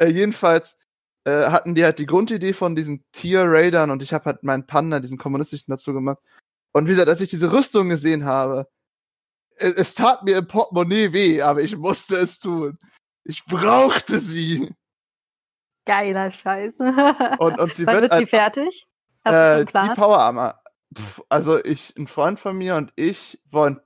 [0.00, 0.76] äh, jedenfalls
[1.24, 4.98] äh, hatten die halt die Grundidee von diesen Tier-Raidern und ich habe halt meinen Panda,
[4.98, 6.18] diesen kommunistischen, dazu gemacht.
[6.72, 8.66] Und wie gesagt, als ich diese Rüstung gesehen habe,
[9.56, 12.78] es, tat mir im Portemonnaie weh, aber ich musste es tun.
[13.24, 14.74] Ich brauchte sie.
[15.84, 16.74] Geiler Scheiß.
[17.38, 18.86] Und, und sie Wann wird, wird sie fertig?
[19.24, 19.88] Hast äh, du einen Plan?
[19.90, 20.60] Die Power Armor.
[21.28, 23.80] also ich, ein Freund von mir und ich wollen,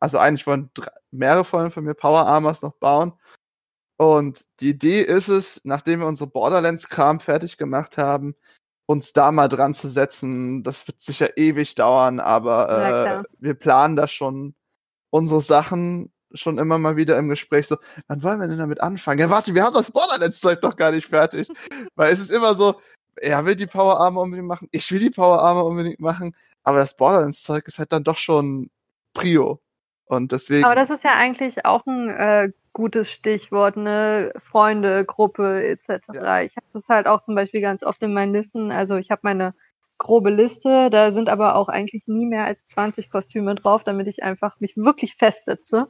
[0.00, 3.12] also eigentlich wollen drei, mehrere Freunde von mir Power Armors noch bauen.
[3.98, 8.34] Und die Idee ist es, nachdem wir unsere Borderlands-Kram fertig gemacht haben,
[8.86, 10.62] uns da mal dran zu setzen.
[10.62, 14.54] Das wird sicher ewig dauern, aber Ja, äh, wir planen da schon
[15.10, 17.76] unsere Sachen schon immer mal wieder im Gespräch so,
[18.08, 19.20] wann wollen wir denn damit anfangen?
[19.20, 21.48] Ja, warte, wir haben das Borderlands-Zeug doch gar nicht fertig.
[21.94, 22.80] Weil es ist immer so,
[23.16, 26.78] er will die Power Armor unbedingt machen, ich will die Power Armor unbedingt machen, aber
[26.78, 28.70] das Borderlands-Zeug ist halt dann doch schon
[29.14, 29.60] Prio.
[30.08, 30.64] Und deswegen.
[30.64, 34.32] Aber das ist ja eigentlich auch ein äh, gutes Stichwort, ne?
[34.38, 35.88] Freunde, Gruppe etc.
[36.14, 36.42] Ja.
[36.42, 38.70] Ich habe das halt auch zum Beispiel ganz oft in meinen Listen.
[38.70, 39.54] Also ich habe meine
[39.98, 44.22] grobe Liste, da sind aber auch eigentlich nie mehr als 20 Kostüme drauf, damit ich
[44.22, 45.88] einfach mich wirklich festsetze.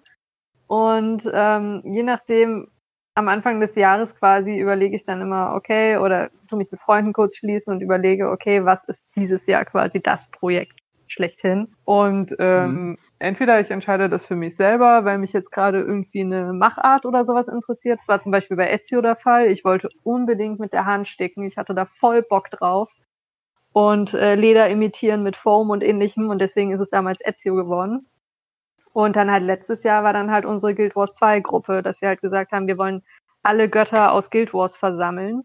[0.67, 2.69] Und ähm, je nachdem,
[3.15, 7.13] am Anfang des Jahres quasi überlege ich dann immer, okay, oder tu mich mit Freunden
[7.13, 11.69] kurz schließen und überlege, okay, was ist dieses Jahr quasi das Projekt schlechthin?
[11.85, 16.53] Und ähm, entweder ich entscheide das für mich selber, weil mich jetzt gerade irgendwie eine
[16.53, 18.01] Machart oder sowas interessiert.
[18.01, 19.47] Das war zum Beispiel bei Ezio der Fall.
[19.47, 21.45] Ich wollte unbedingt mit der Hand sticken.
[21.45, 22.93] Ich hatte da voll Bock drauf.
[23.77, 26.31] Und äh, Leder imitieren mit Foam und ähnlichem.
[26.31, 28.07] Und deswegen ist es damals Ezio geworden.
[28.95, 32.09] Und dann halt letztes Jahr war dann halt unsere Guild Wars 2 Gruppe, dass wir
[32.09, 33.03] halt gesagt haben, wir wollen
[33.43, 35.43] alle Götter aus Guild Wars versammeln.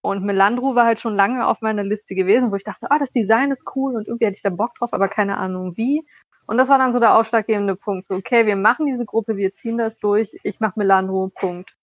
[0.00, 3.10] Und Melandru war halt schon lange auf meiner Liste gewesen, wo ich dachte, ah, das
[3.10, 6.06] Design ist cool und irgendwie hätte ich da Bock drauf, aber keine Ahnung wie.
[6.46, 8.06] Und das war dann so der ausschlaggebende Punkt.
[8.06, 11.74] So, okay, wir machen diese Gruppe, wir ziehen das durch, ich mache Melandru, Punkt.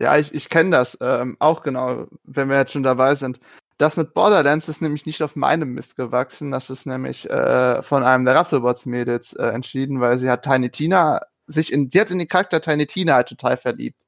[0.00, 3.38] Ja, ich, ich kenne das ähm, auch genau, wenn wir jetzt schon dabei sind.
[3.80, 6.50] Das mit Borderlands ist nämlich nicht auf meinem Mist gewachsen.
[6.50, 11.22] Das ist nämlich äh, von einem der Raptorbots-Mädels äh, entschieden, weil sie hat Tiny Tina
[11.46, 14.02] sich in, die hat in den Charakter Tiny Tina halt total verliebt.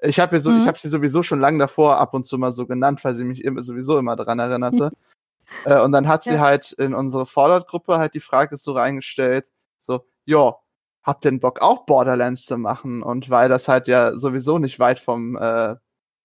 [0.00, 0.58] Ich habe so, Mhm.
[0.58, 3.22] ich habe sie sowieso schon lange davor ab und zu mal so genannt, weil sie
[3.22, 4.90] mich immer, sowieso immer daran erinnerte.
[5.64, 6.40] äh, und dann hat sie Ja.
[6.40, 9.46] halt in unsere Fallout-Gruppe halt die Frage so reingestellt,
[9.78, 10.56] so, jo,
[11.04, 13.04] habt ihr denn Bock auch Borderlands zu machen?
[13.04, 15.76] Und weil das halt ja sowieso nicht weit vom äh,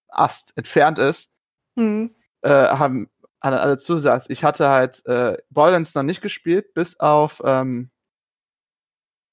[0.08, 1.30] Ast entfernt ist,
[1.76, 2.12] Hm.
[2.42, 3.08] Äh, haben
[3.40, 4.26] alle, alle zusagt.
[4.30, 7.90] Ich hatte halt äh, Borderlands noch nicht gespielt, bis auf ähm,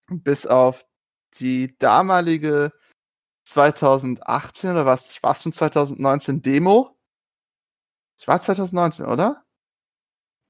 [0.09, 0.85] bis auf
[1.39, 2.71] die damalige
[3.45, 5.09] 2018 oder was?
[5.11, 6.95] Ich war schon 2019 Demo.
[8.17, 9.43] Ich war 2019, oder?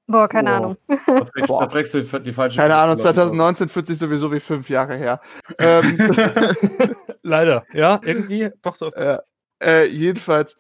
[0.08, 0.56] Boah, keine Wow.
[0.58, 0.78] Ahnung.
[0.88, 1.60] Da trägst, Boah.
[1.62, 3.16] da trägst du die, die falsche Keine Ahnung, Information.
[3.30, 5.20] 2019 fühlt sich sowieso wie fünf Jahre her.
[5.58, 5.98] ähm,
[7.24, 8.94] Leider, ja, irgendwie, doch, doch.
[8.94, 9.18] äh,
[9.64, 10.58] äh, jedenfalls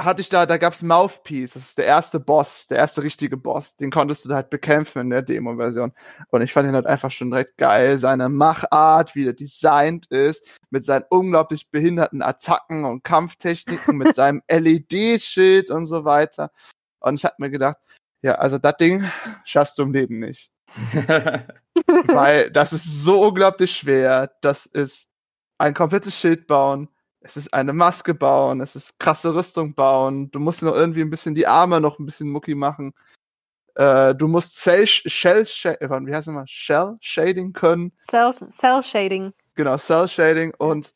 [0.00, 3.76] hatte ich da, da gab's Mouthpiece, das ist der erste Boss, der erste richtige Boss,
[3.76, 5.92] den konntest du halt bekämpfen in der Demo-Version.
[6.28, 10.46] Und ich fand ihn halt einfach schon direkt geil, seine Machart, wie er designt ist,
[10.70, 16.50] mit seinen unglaublich behinderten Attacken und Kampftechniken, mit seinem LED-Schild und so weiter.
[17.00, 17.76] Und ich hab mir gedacht,
[18.22, 19.04] ja, also das Ding
[19.44, 20.50] schaffst du im Leben nicht.
[22.06, 24.32] Weil das ist so unglaublich schwer.
[24.40, 25.08] Das ist
[25.58, 26.88] ein komplettes Schild bauen.
[27.24, 28.60] Es ist eine Maske bauen.
[28.60, 30.30] Es ist krasse Rüstung bauen.
[30.30, 32.92] Du musst noch irgendwie ein bisschen die Arme noch ein bisschen mucki machen.
[33.74, 36.46] Äh, du musst Cell, Shell, Shell, äh, wie heißt es mal?
[36.46, 37.92] Shell Shading können.
[38.10, 39.32] Cell, Cell Shading.
[39.54, 40.92] Genau, Cell Shading und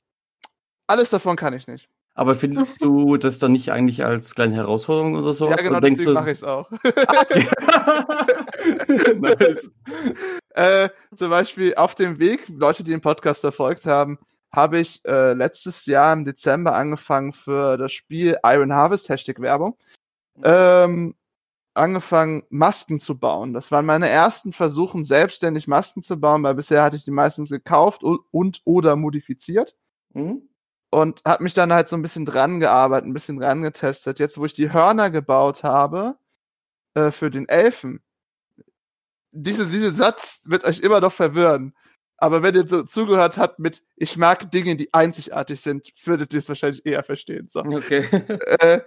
[0.87, 1.89] alles davon kann ich nicht.
[2.15, 5.51] Aber findest du das dann nicht eigentlich als kleine Herausforderung oder so?
[5.51, 6.71] ja, genau, deswegen mache ich es auch.
[9.19, 9.71] nice.
[10.55, 14.19] äh, zum Beispiel auf dem Weg, Leute, die den Podcast verfolgt haben,
[14.57, 19.77] habe ich äh, letztes Jahr im Dezember angefangen für das Spiel Iron Harvest, Hashtag Werbung,
[20.45, 21.15] ähm,
[21.75, 23.53] angefangen, Masken zu bauen.
[23.53, 27.51] Das waren meine ersten Versuchen, selbstständig Masken zu bauen, weil bisher hatte ich die meistens
[27.51, 29.77] gekauft und, und oder modifiziert
[30.15, 30.49] Mhm.
[30.91, 34.19] und habe mich dann halt so ein bisschen dran gearbeitet, ein bisschen dran getestet.
[34.21, 36.17] Jetzt, wo ich die Hörner gebaut habe
[36.95, 38.03] äh, für den Elfen,
[39.33, 41.75] diese, dieser Satz wird euch immer noch verwirren.
[42.19, 46.39] Aber wenn ihr so zugehört habt mit Ich mag Dinge, die einzigartig sind, würdet ihr
[46.39, 47.49] es wahrscheinlich eher verstehen.
[47.49, 47.61] So.
[47.61, 48.07] Okay.
[48.61, 48.81] Äh,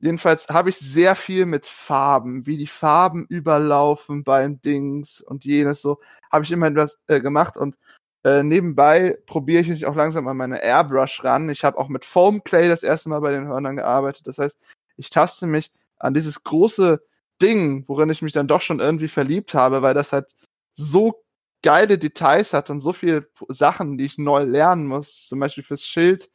[0.00, 5.44] jedenfalls habe ich sehr viel mit Farben, wie die Farben überlaufen bei den Dings und
[5.44, 7.78] jenes so, habe ich immer etwas äh, gemacht und
[8.24, 11.50] äh, nebenbei probiere ich mich auch langsam an meine Airbrush ran.
[11.50, 14.26] Ich habe auch mit Foam Clay das erste Mal bei den Hörnern gearbeitet.
[14.26, 14.58] Das heißt,
[14.96, 17.02] ich taste mich an dieses große
[17.40, 20.34] Ding, worin ich mich dann doch schon irgendwie verliebt habe, weil das halt
[20.74, 21.23] so
[21.64, 25.26] geile Details hat und so viele Sachen, die ich neu lernen muss.
[25.26, 26.30] Zum Beispiel fürs Schild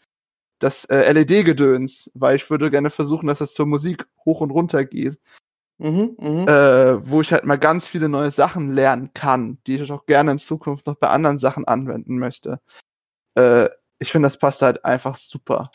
[0.60, 4.84] das äh, LED-Gedöns, weil ich würde gerne versuchen, dass das zur Musik hoch und runter
[4.84, 5.18] geht,
[5.78, 6.48] Mhm, mhm.
[6.48, 10.32] äh, wo ich halt mal ganz viele neue Sachen lernen kann, die ich auch gerne
[10.32, 12.60] in Zukunft noch bei anderen Sachen anwenden möchte.
[13.36, 15.72] Äh, ich finde, das passt halt einfach super.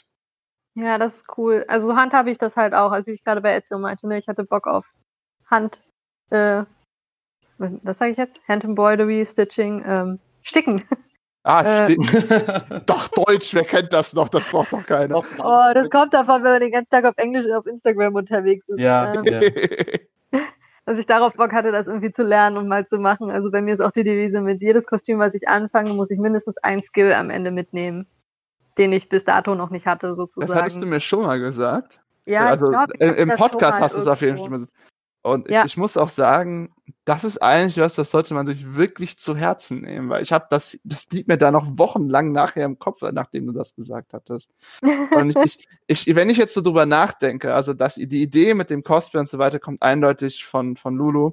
[0.74, 1.64] Ja, das ist cool.
[1.68, 2.92] Also so handhabe ich das halt auch.
[2.92, 4.92] Also wie ich gerade bei Ezio meinte, ne, ich hatte Bock auf
[5.46, 5.80] Hand,
[6.30, 6.64] äh,
[7.58, 8.40] was sage ich jetzt?
[8.48, 10.82] Hand Embroidery, Stitching, ähm, Sticken.
[11.46, 11.84] Ah, Äh.
[11.92, 12.86] stimmt.
[12.88, 14.30] Doch, Deutsch, wer kennt das noch?
[14.30, 15.18] Das braucht doch keiner.
[15.18, 18.78] Oh, das kommt davon, wenn man den ganzen Tag auf Englisch auf Instagram unterwegs ist.
[18.80, 20.40] Ja, Ähm, ja.
[20.86, 23.30] dass ich darauf Bock hatte, das irgendwie zu lernen und mal zu machen.
[23.30, 26.18] Also bei mir ist auch die Devise mit jedes Kostüm, was ich anfange, muss ich
[26.18, 28.06] mindestens ein Skill am Ende mitnehmen,
[28.78, 30.54] den ich bis dato noch nicht hatte, Das sozusagen.
[30.54, 32.00] hattest du mir schon mal gesagt.
[32.24, 34.44] ja, also ich glaub, ich im, im das Podcast hast du es auf jeden Fall
[34.44, 34.44] irgendwo.
[34.44, 34.72] schon mal gesagt.
[35.24, 35.60] Und Ja.
[35.64, 36.74] ich, ich muss auch sagen,
[37.06, 40.46] das ist eigentlich was, das sollte man sich wirklich zu Herzen nehmen, weil ich habe
[40.50, 44.50] das, das blieb mir da noch wochenlang nachher im Kopf, nachdem du das gesagt hattest.
[44.82, 48.68] Und ich, ich, ich, wenn ich jetzt so drüber nachdenke, also dass die Idee mit
[48.68, 51.30] dem Cosplay und so weiter kommt eindeutig von, von Lulu,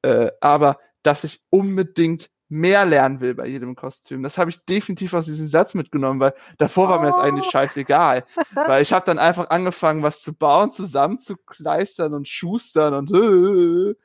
[0.00, 4.22] äh, aber dass ich unbedingt mehr lernen will bei jedem Kostüm.
[4.22, 7.20] Das habe ich definitiv aus diesem Satz mitgenommen, weil davor war mir das Oh.
[7.20, 8.24] eigentlich scheißegal.
[8.54, 13.10] weil ich habe dann einfach angefangen, was zu bauen, zusammenzukleistern und schustern und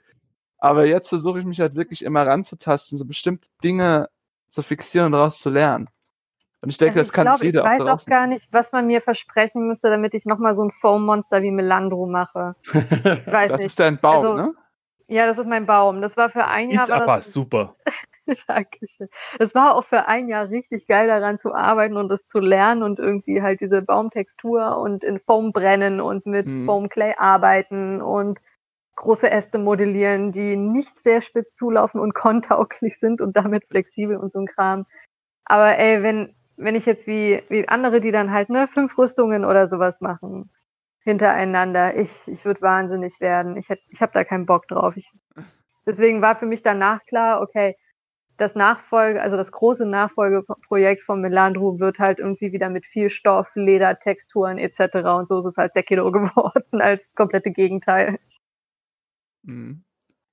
[0.57, 4.09] aber jetzt versuche ich mich halt wirklich immer ranzutasten, so bestimmte Dinge
[4.49, 5.89] zu fixieren und daraus zu lernen.
[6.61, 8.47] Und ich denke, Also das ich kann glaub, jeder Ich weiß auch auch gar nicht,
[8.51, 12.55] was man mir versprechen müsste, damit ich nochmal so ein Foam-Monster wie Melandro mache.
[12.63, 12.73] Ich
[13.27, 13.65] weiß Das nicht.
[13.67, 14.53] ist dein Baum, Also, ne?
[15.07, 16.01] Ja, das ist mein Baum.
[16.01, 16.83] Das war für ein Jahr.
[16.85, 17.75] Ist war aber das, super.
[18.47, 19.07] Dankeschön.
[19.39, 22.83] Es war auch für ein Jahr richtig geil daran zu arbeiten und das zu lernen
[22.83, 26.65] und irgendwie halt diese Baumtextur und in Foam brennen und mit Mhm.
[26.65, 28.39] Foam Clay arbeiten und
[28.95, 34.31] große Äste modellieren, die nicht sehr spitz zulaufen und kontauglich sind und damit flexibel und
[34.31, 34.85] so ein Kram.
[35.45, 39.45] Aber ey, wenn, wenn ich jetzt wie, wie andere, die dann halt, ne, fünf Rüstungen
[39.45, 40.51] oder sowas machen,
[41.03, 43.57] hintereinander, ich, ich würde wahnsinnig werden.
[43.57, 44.97] Ich hätt, ich habe da keinen Bock drauf.
[44.97, 45.11] Ich,
[45.85, 47.75] deswegen war für mich danach klar, okay,
[48.37, 53.55] das Nachfolge, also das große Nachfolgeprojekt von Melandro wird halt irgendwie wieder mit viel Stoff,
[53.55, 54.97] Leder, Texturen etc.
[55.17, 58.19] Und so ist es halt Sekiro geworden als komplette Gegenteil.
[59.43, 59.83] Mhm.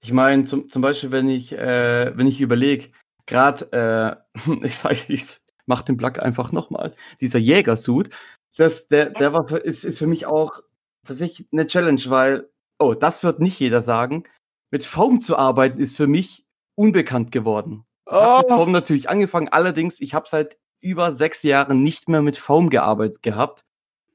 [0.04, 2.90] Ich meine, zum, zum Beispiel, wenn ich, äh, wenn ich überlege,
[3.26, 8.10] gerade, äh, ich sag, ich mach den Plug einfach nochmal, dieser Jägersuit,
[8.56, 10.60] das, der, der war für, ist, ist für mich auch
[11.06, 14.24] tatsächlich eine Challenge, weil, oh, das wird nicht jeder sagen.
[14.70, 17.84] Mit Foam zu arbeiten ist für mich unbekannt geworden.
[18.06, 22.08] Ich habe mit Oh, Foam natürlich angefangen, allerdings, ich habe seit über sechs Jahren nicht
[22.08, 23.64] mehr mit Foam gearbeitet gehabt.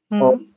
[0.09, 0.21] Hm.
[0.21, 0.55] Und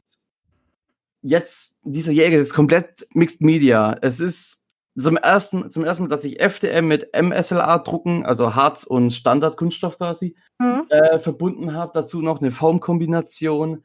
[1.22, 3.96] jetzt, dieser Jäger, ist komplett Mixed Media.
[4.02, 4.64] Es ist
[4.98, 9.98] zum ersten, zum ersten Mal, dass ich FDM mit MSLA drucken, also Harz und Standardkunststoff
[9.98, 10.86] quasi, Hm.
[10.90, 11.92] äh, verbunden habe.
[11.94, 13.84] Dazu noch eine Formkombination.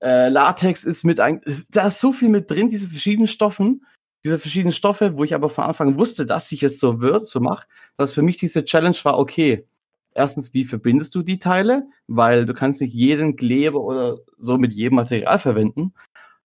[0.00, 3.84] Äh, Latex ist mit ein, da ist so viel mit drin, diese verschiedenen Stoffen,
[4.24, 7.26] diese verschiedenen Stoffe, wo ich aber von Anfang an wusste, dass ich es so wird,
[7.26, 9.66] so mache, dass für mich diese Challenge war, okay,
[10.14, 11.88] erstens, wie verbindest du die Teile?
[12.08, 15.94] Weil du kannst nicht jeden Kleber oder so mit jedem Material verwenden.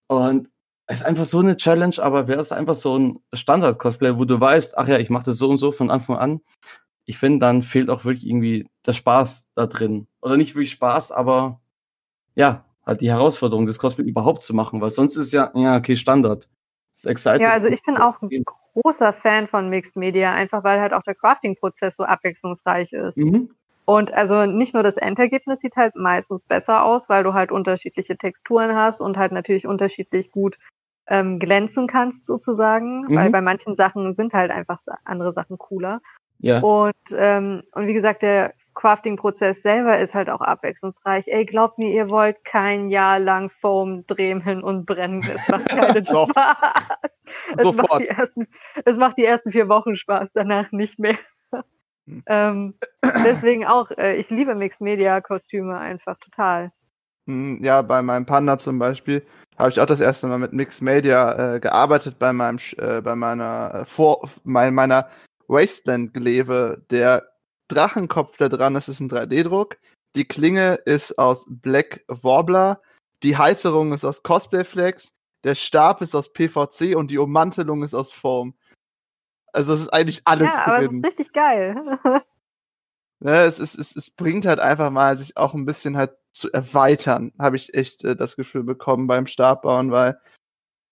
[0.08, 0.50] Und
[0.86, 4.40] es ist einfach so eine Challenge, aber wäre es einfach so ein Standard-Cosplay, wo du
[4.40, 6.42] weißt, ach ja, ich mache das so und so von Anfang an.
[7.06, 10.08] Ich finde, dann fehlt auch wirklich irgendwie der Spaß da drin.
[10.22, 11.62] Oder nicht wirklich Spaß, aber
[12.36, 15.96] ja, halt die Herausforderung, das Cosplay überhaupt zu machen, weil sonst ist ja, ja, okay,
[15.96, 16.50] Standard.
[16.94, 17.42] Das exciting.
[17.42, 21.04] Ja, also ich bin auch ein großer Fan von Mixed Media, einfach weil halt auch
[21.04, 23.18] der Crafting-Prozess so abwechslungsreich ist.
[23.18, 23.52] Mhm.
[23.86, 28.18] Und also nicht nur das Endergebnis sieht halt meistens besser aus, weil du halt unterschiedliche
[28.18, 30.58] Texturen hast und halt natürlich unterschiedlich gut
[31.08, 33.16] ähm, glänzen kannst sozusagen, Mhm.
[33.16, 36.00] weil bei manchen Sachen sind halt einfach andere Sachen cooler.
[36.40, 36.60] Ja.
[36.62, 41.28] Und, ähm, und wie gesagt, der Crafting-Prozess selber ist halt auch abwechslungsreich.
[41.28, 45.22] Ey, glaubt mir, ihr wollt kein Jahr lang Foam dremeln und brennen.
[45.22, 46.06] Es macht keinen.
[46.06, 46.30] Spaß.
[47.58, 48.48] Es macht, die ersten,
[48.86, 51.18] es macht die ersten vier Wochen Spaß, danach nicht mehr.
[52.06, 52.24] Hm.
[52.28, 52.74] ähm,
[53.24, 56.72] deswegen auch, äh, ich liebe Mixed-Media-Kostüme einfach total.
[57.26, 59.26] Mm, Ja, bei meinem Panda zum Beispiel
[59.58, 63.16] habe ich auch das erste Mal mit Mixed Media äh, gearbeitet bei meinem äh, bei
[63.16, 65.08] meiner äh, vor mein, meiner
[65.48, 66.84] Wasteland Gleve.
[66.92, 67.24] Der
[67.74, 69.78] Drachenkopf da dran ist, ist ein 3D-Druck.
[70.16, 72.82] Die Klinge ist aus Black Warbler.
[73.24, 75.14] Die Halterung ist aus Cosplay Flex.
[75.44, 78.56] Der Stab ist aus PVC und die Ummantelung ist aus Foam.
[79.52, 80.98] Also es ist eigentlich alles ja, aber es drin.
[80.98, 82.00] ist richtig geil.
[83.20, 86.52] Ne, es, es, es, es bringt halt einfach mal, sich auch ein bisschen halt zu
[86.52, 90.20] erweitern, habe ich echt äh, das Gefühl bekommen beim Stabbauen, weil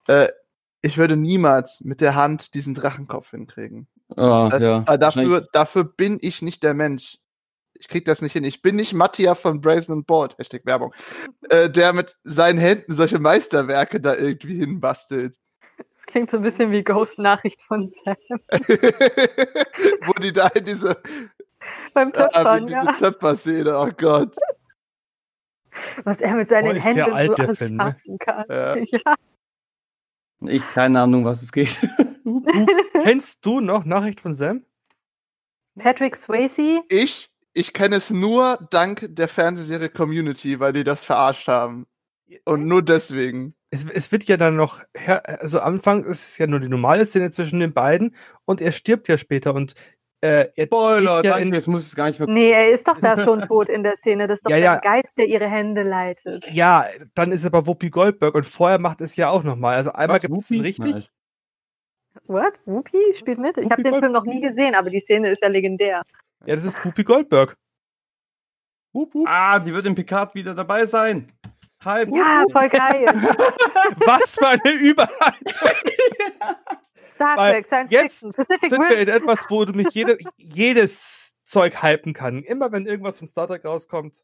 [0.07, 0.29] äh,
[0.81, 3.89] ich würde niemals mit der Hand diesen Drachenkopf hinkriegen.
[4.17, 4.83] Ah, Äh, ja.
[4.87, 7.17] äh, dafür, dafür bin ich nicht der Mensch.
[7.73, 8.43] Ich krieg das nicht hin.
[8.43, 10.93] Ich bin nicht Mattia von Brazen and Board, Hashtag Werbung,
[11.49, 15.35] äh, der mit seinen Händen solche Meisterwerke da irgendwie hinbastelt.
[15.95, 18.15] Das klingt so ein bisschen wie Ghost-Nachricht von Sam.
[20.05, 21.01] Wo die da in diese,
[21.93, 22.93] Beim äh, Töpfern, in diese ja.
[22.93, 24.35] Töpfer-Szene, oh Gott.
[26.03, 27.83] Was er mit seinen der Händen alt, so der alles Film, ne?
[27.83, 28.45] schaffen kann.
[28.49, 28.75] Ja.
[28.91, 29.15] Ja.
[30.47, 31.77] Ich keine Ahnung, was es geht.
[32.43, 32.65] Du,
[33.03, 34.65] kennst du noch Nachricht von Sam?
[35.77, 36.81] Patrick Swayze.
[36.89, 41.87] Ich, ich kenne es nur dank der Fernsehserie Community, weil die das verarscht haben.
[42.45, 43.55] Und nur deswegen.
[43.71, 47.31] Es, es wird ja dann noch, also Anfang ist es ja nur die normale Szene
[47.31, 49.75] zwischen den beiden und er stirbt ja später und
[50.19, 52.69] äh, er Spoiler, ja danke, in, jetzt muss ich es gar nicht mehr Nee, er
[52.69, 54.27] ist doch da schon tot in der Szene.
[54.27, 54.75] Das ist doch Ja, der ja.
[54.77, 56.47] Geist, der ihre Hände leitet.
[56.51, 59.75] ja, dann ist aber Whoopi Goldberg und vorher macht es ja auch nochmal.
[59.75, 61.11] Also einmal gibt es richtig, Nice.
[62.25, 62.53] What?
[62.65, 63.57] Whoopi spielt mit?
[63.57, 66.03] Ich habe den Film noch nie gesehen, aber die Szene ist ja legendär.
[66.45, 67.55] ja, das ist Whoopi Goldberg.
[68.93, 69.25] Wup, wup.
[69.27, 71.31] Ah, die wird im Picard wieder dabei sein.
[71.83, 73.05] Hi, Ja, voll geil.
[74.05, 75.69] Was für eine Überleitung!
[77.09, 81.33] Star Trek, Science jetzt Fiction, Pacific Sind wir in etwas, wo du mich jede, jedes
[81.45, 82.43] Zeug hypen kann.
[82.43, 84.23] Immer wenn irgendwas von Star Trek rauskommt,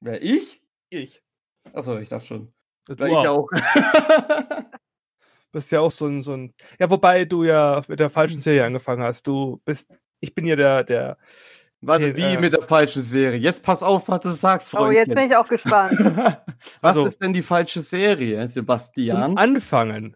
[0.00, 0.62] Wer ich?
[0.90, 1.22] ich.
[1.72, 2.54] Achso, ich dachte schon.
[2.86, 3.48] Du Weil ich auch.
[5.52, 6.54] bist ja auch so ein, so ein.
[6.78, 9.26] Ja, wobei du ja mit der falschen Serie angefangen hast.
[9.26, 9.98] Du bist.
[10.20, 11.16] Ich bin ja der, der.
[11.82, 13.38] Warte, wie äh, mit der falschen Serie?
[13.38, 14.96] Jetzt pass auf, was du sagst, Oh, Freundchen.
[14.96, 15.98] jetzt bin ich auch gespannt.
[16.80, 19.38] was Also- ist denn die falsche Serie, Zum Sebastian?
[19.38, 20.14] Anfangen.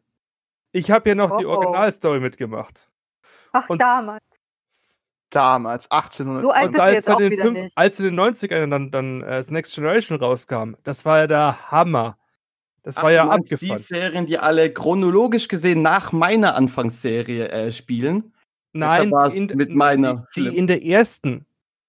[0.73, 1.57] Ich habe ja noch die Oh, oh.
[1.57, 2.91] Originalstory mitgemacht.
[3.53, 4.21] Ach, Und- damals.
[5.31, 6.43] Damals, 1800.
[6.43, 7.77] So alt Und als, jetzt dann den wieder fünf- nicht.
[7.77, 11.71] als in den 90ern dann, dann äh, das Next Generation rauskam, das war ja der
[11.73, 12.19] Hammer.
[12.85, 13.79] Das war Ach, ja du meinst abgefahren.
[13.79, 18.33] Die Serien, die alle chronologisch gesehen nach meiner Anfangsserie äh, spielen.
[18.73, 20.53] Nein, in, mit meiner die, schlimm.
[20.53, 21.47] die in der ersten.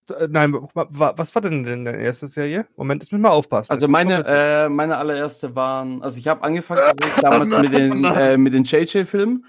[0.09, 2.65] äh, Nein, wa- wa- was war denn in der ersten Serie?
[2.77, 3.71] Moment, jetzt müssen wir mal aufpassen.
[3.71, 8.37] Also meine, äh, meine allererste waren, also ich habe angefangen also damals mit den, äh,
[8.37, 9.45] mit den JJ-Filmen.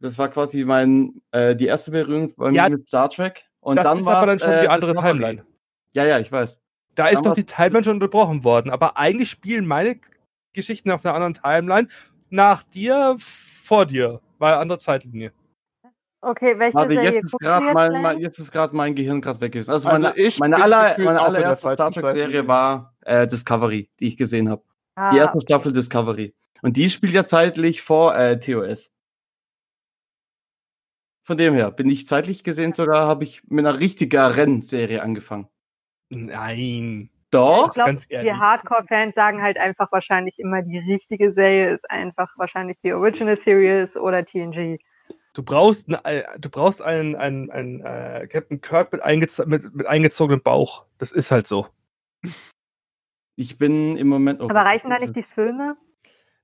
[0.00, 3.44] Das war quasi mein, äh, die erste Berührung bei mir Ja, mit Star Trek.
[3.60, 5.12] Und das dann ist war aber dann schon äh, die andere Discovery.
[5.12, 5.44] Timeline.
[5.92, 6.60] Ja, ja, ich weiß.
[6.94, 9.98] Da ist doch war- die Timeline schon unterbrochen worden, aber eigentlich spielen meine
[10.52, 11.88] Geschichten auf einer anderen Timeline
[12.30, 15.32] nach dir, vor dir, weil andere Zeitlinie.
[16.22, 19.20] Okay, welche Warte, Serie jetzt ist gerade jetzt, mein, mein, jetzt ist gerade mein Gehirn
[19.22, 19.70] gerade weg gewesen.
[19.70, 22.48] Also, Also meine, ich meine, aller, meine allererste Star Trek-Serie Zeitlinie.
[22.48, 24.62] war äh, Discovery, die ich gesehen habe.
[24.96, 26.34] Ah, Die erste Staffel Discovery.
[26.62, 28.92] Und die spielt ja zeitlich vor äh, TOS.
[31.22, 35.48] Von dem her bin ich zeitlich gesehen sogar, habe ich mit einer richtigen Rennserie angefangen.
[36.10, 37.08] Nein.
[37.30, 37.68] Doch?
[37.68, 38.32] ich glaube, ganz die ehrlich.
[38.32, 43.96] Hardcore-Fans sagen halt einfach wahrscheinlich immer, die richtige Serie ist einfach wahrscheinlich die Original Series
[43.96, 44.78] oder TNG.
[45.32, 49.72] Du brauchst, ne, äh, du brauchst einen, einen, einen äh, Captain Kirk mit, eingez mit,
[49.74, 50.86] mit eingezogenem Bauch.
[50.98, 51.68] Das ist halt so.
[53.36, 54.40] Ich bin im Moment.
[54.40, 55.76] oh Aber reichen da nicht die Filme?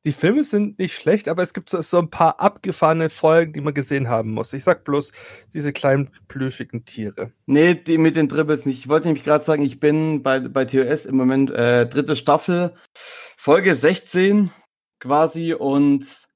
[0.06, 3.60] Die Filme sind nicht schlecht, aber es gibt so, so ein paar abgefahrene Folgen, die
[3.60, 4.52] man gesehen haben muss.
[4.52, 5.10] Ich sag bloß
[5.52, 7.32] diese kleinen plüschigen Tiere.
[7.46, 8.78] Nee, die mit den Dribbles nicht.
[8.78, 12.76] Ich wollte nämlich gerade sagen, ich bin bei, bei TOS im Moment äh, dritte Staffel,
[12.94, 14.52] Folge 16
[15.00, 16.28] quasi und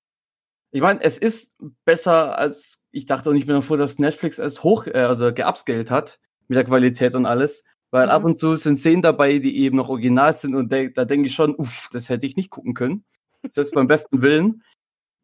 [0.72, 1.54] ich meine, es ist
[1.84, 5.32] besser als ich dachte und ich bin auch froh, dass Netflix es hoch, äh, also
[5.32, 8.12] geupscaled hat mit der Qualität und alles, weil Mhm.
[8.12, 11.28] ab und zu sind Szenen dabei, die eben noch original sind und de da denke
[11.28, 13.04] ich schon, uff, das hätte ich nicht gucken können.
[13.48, 14.62] Selbst beim besten Willen.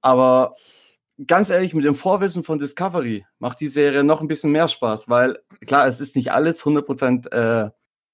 [0.01, 0.55] Aber
[1.27, 5.09] ganz ehrlich, mit dem Vorwissen von Discovery macht die Serie noch ein bisschen mehr Spaß,
[5.09, 7.71] weil klar, es ist nicht alles 100% äh,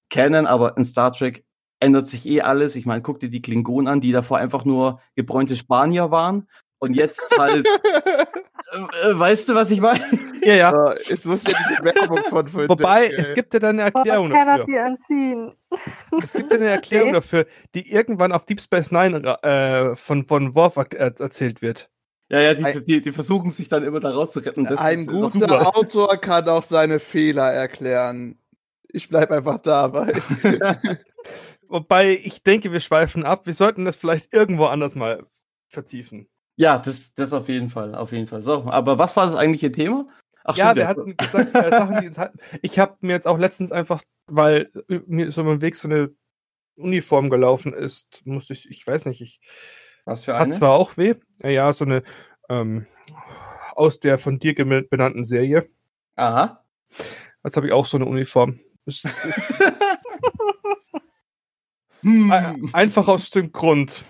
[0.09, 1.45] Canon, aber in Star Trek
[1.79, 2.75] ändert sich eh alles.
[2.75, 6.47] Ich meine, guck dir die Klingonen an, die davor einfach nur gebräunte Spanier waren
[6.79, 7.67] und jetzt halt,
[8.71, 10.03] äh, äh, weißt du, was ich meine?
[10.47, 10.73] Ja, ja.
[10.73, 13.83] Ja, jetzt muss ja diese Werbung von vorhin Wobei, weg, es gibt ja dann eine
[13.93, 14.85] Erklärung cannot dafür.
[14.85, 15.53] unseen?
[16.21, 17.15] Es gibt ja eine Erklärung Okay.
[17.17, 21.89] dafür, die irgendwann auf Deep Space Nine äh, von, von Worf er erzählt wird.
[22.29, 24.63] Ja, ja, die, die, die versuchen sich dann immer da rauszuretten.
[24.63, 25.77] Das Ein ist guter super.
[25.77, 28.39] Autor kann auch seine Fehler erklären.
[28.91, 30.13] Ich bleib einfach dabei.
[31.67, 33.45] Wobei ich denke, wir schweifen ab.
[33.45, 35.25] Wir sollten das vielleicht irgendwo anders mal
[35.67, 36.27] vertiefen.
[36.55, 38.41] Ja, das, das auf jeden Fall, auf jeden Fall.
[38.41, 40.05] So, aber was war das eigentliche Thema?
[40.45, 42.39] Ach, ja, stimmt, wir hatten gesagt, äh, Sachen, die uns hatten.
[42.61, 46.13] Ich habe mir jetzt auch letztens einfach, weil äh, mir so beim Weg so eine
[46.75, 49.39] Uniform gelaufen ist, musste ich, ich weiß nicht, ich
[50.05, 50.53] Was für hat eine?
[50.53, 52.03] zwar auch weh, ja, ja, so eine
[52.49, 52.85] ähm,
[53.75, 55.69] aus der von dir benannten Serie.
[56.15, 56.63] Aha.
[57.43, 58.59] Jetzt habe ich auch so eine Uniform.
[62.01, 64.03] Hm, äh, einfach aus dem Grund.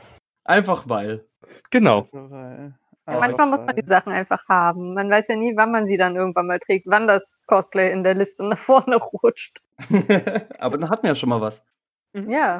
[0.43, 1.27] einfach weil.
[1.69, 2.07] Genau.
[2.11, 2.75] Weil-
[3.05, 4.93] Ja, manchmal muss man die Sachen einfach haben.
[4.93, 8.03] Man weiß ja nie, wann man sie dann irgendwann mal trägt, wann das Cosplay in
[8.03, 9.61] der Liste nach vorne rutscht.
[10.59, 11.65] aber dann hatten wir ja schon mal was.
[12.13, 12.59] Ja.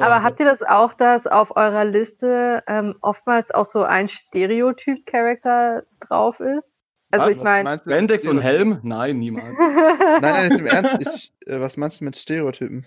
[0.00, 5.84] Aber habt ihr das auch, dass auf eurer Liste ähm, oftmals auch so ein Stereotyp-Charakter
[6.00, 6.80] drauf ist?
[7.10, 7.36] Also Was?
[7.36, 8.80] ich meine, Meinst du- Bendix und Helm?
[8.82, 9.54] Nein, niemals.
[9.58, 10.96] Nein, nein, jetzt im Ernst.
[11.00, 12.86] Ich, äh, was meinst du mit Stereotypen?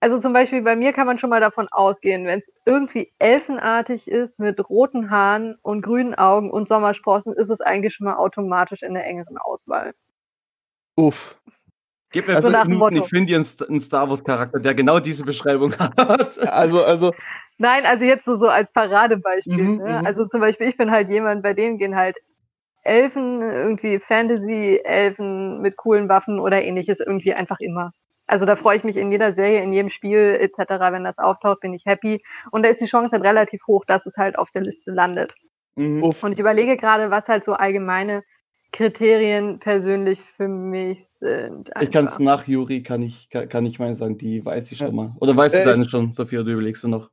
[0.00, 4.08] Also zum Beispiel bei mir kann man schon mal davon ausgehen, wenn es irgendwie elfenartig
[4.08, 8.82] ist mit roten Haaren und grünen Augen und Sommersprossen, ist es eigentlich schon mal automatisch
[8.82, 9.92] in der engeren Auswahl.
[10.96, 11.38] Uff.
[12.12, 13.04] Gib mir So fünf Minuten, Motto.
[13.04, 15.92] ich finde dir einen St- einen Star Wars-Charakter, der genau diese Beschreibung hat.
[16.48, 17.12] Also, also,
[17.58, 19.62] Nein, also jetzt so, so als Paradebeispiel.
[19.62, 19.98] Mhm, ne?
[20.00, 20.06] mhm.
[20.06, 22.16] Also zum Beispiel, ich bin halt jemand, bei denen gehen halt
[22.82, 27.90] Elfen, irgendwie Fantasy, Elfen mit coolen Waffen oder ähnliches irgendwie einfach immer.
[28.30, 30.58] Also da freue ich mich in jeder Serie, in jedem Spiel etc.,
[30.92, 32.22] wenn das auftaucht, bin ich happy.
[32.52, 35.34] Und da ist die Chance halt relativ hoch, dass es halt auf der Liste landet.
[35.74, 36.02] Mhm.
[36.02, 38.22] Und ich überlege gerade, was halt so allgemeine
[38.72, 41.70] Kriterien persönlich für mich sind.
[41.80, 42.20] Ich kann es einfach.
[42.20, 45.12] nach Juri, kann ich, kann, kann ich meine sagen, die weiß ich schon mal.
[45.20, 47.10] Oder weißt Äh, du deine ich- schon, Sophia, du überlegst du noch?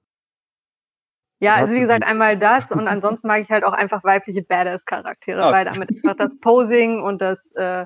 [1.39, 5.43] Ja, also wie gesagt, einmal das und ansonsten mag ich halt auch einfach weibliche Badass-Charaktere,
[5.43, 7.85] Ah, weil damit einfach das Posing und das äh,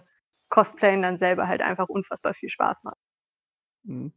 [0.50, 2.98] Cosplayen dann selber halt einfach unfassbar viel Spaß macht.
[3.84, 4.12] Mhm.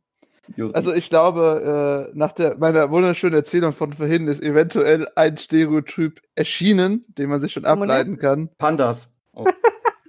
[0.75, 6.21] Also ich glaube, äh, nach der, meiner wunderschönen Erzählung von vorhin ist eventuell ein Stereotyp
[6.35, 8.51] erschienen, den man sich schon ableiten kann.
[8.59, 9.09] Pandas.
[9.33, 9.47] Oh.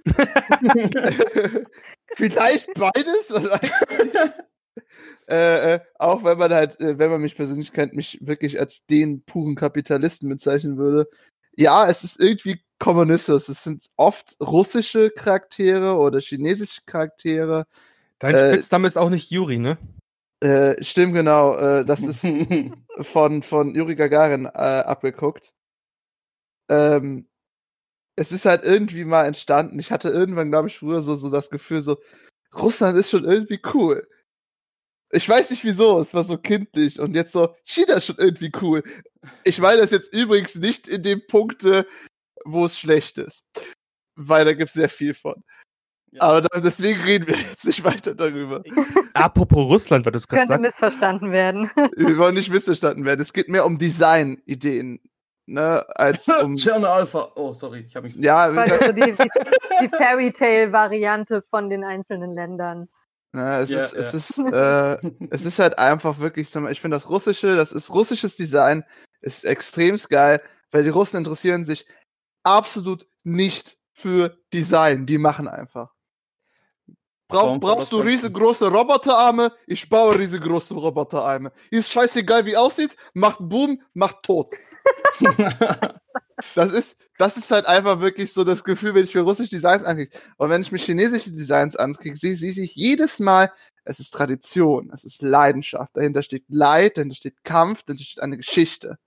[2.14, 4.36] Vielleicht beides, nicht.
[5.28, 8.84] äh, äh, auch wenn man halt, äh, wenn man mich persönlich kennt, mich wirklich als
[8.86, 11.08] den puren Kapitalisten bezeichnen würde.
[11.56, 13.48] Ja, es ist irgendwie Kommunismus.
[13.48, 17.66] Es sind oft russische Charaktere oder chinesische Charaktere.
[18.18, 19.78] Dein Äh, Spitzname ist auch nicht Juri, ne?
[20.40, 21.56] Äh, stimmt genau.
[21.56, 22.26] Äh, das ist
[23.00, 25.50] von, von Yuri Gagarin äh, abgeguckt.
[26.68, 27.28] Ähm,
[28.16, 29.78] es ist halt irgendwie mal entstanden.
[29.78, 31.98] Ich hatte irgendwann, glaube ich, früher so, so das Gefühl, so,
[32.54, 34.08] Russland ist schon irgendwie cool.
[35.12, 38.50] Ich weiß nicht wieso, es war so kindlich und jetzt so, China ist schon irgendwie
[38.60, 38.82] cool.
[39.44, 41.86] Ich meine das jetzt übrigens nicht in dem Punkte,
[42.44, 43.44] wo es schlecht ist.
[44.16, 45.44] Weil da gibt es sehr viel von.
[46.12, 46.22] Ja.
[46.22, 48.62] Aber da, deswegen reden wir jetzt nicht weiter darüber.
[49.14, 50.80] Apropos Russland, weil du es Das gerade könnte sagst.
[50.80, 51.70] missverstanden werden.
[51.96, 53.20] Wir wollen nicht missverstanden werden.
[53.20, 55.00] Es geht mehr um Design-Ideen,
[55.46, 56.56] ne, als um.
[56.56, 57.32] Cherno Alpha.
[57.34, 58.16] Oh, sorry, ich habe mich.
[58.16, 59.28] ja, wie Weil gesagt, so die, die,
[59.82, 62.88] die Fairy Tale-Variante von den einzelnen Ländern.
[63.32, 64.44] ne, es, Ja, ist, es, ja.
[64.98, 66.66] ist, äh, es ist halt einfach wirklich so.
[66.68, 68.84] Ich finde das Russische, das ist russisches Design,
[69.20, 70.40] ist extrem geil,
[70.70, 71.86] weil die Russen interessieren sich
[72.42, 75.04] absolut nicht für Design.
[75.06, 75.92] Die machen einfach.
[77.28, 79.52] Brauch, brauchst du riesengroße Roboterarme?
[79.66, 81.52] Ich baue riesengroße Roboterarme.
[81.70, 82.96] Ist scheißegal, wie aussieht.
[83.14, 84.50] Macht Boom, macht tot.
[86.54, 89.84] Das ist, das ist halt einfach wirklich so das Gefühl, wenn ich mir russische Designs
[89.84, 90.10] ankriege.
[90.36, 93.50] Und wenn ich mir chinesische Designs ankriege, sehe sehe ich jedes Mal,
[93.84, 95.96] es ist Tradition, es ist Leidenschaft.
[95.96, 98.98] Dahinter steht Leid, dahinter steht Kampf, dahinter steht eine Geschichte.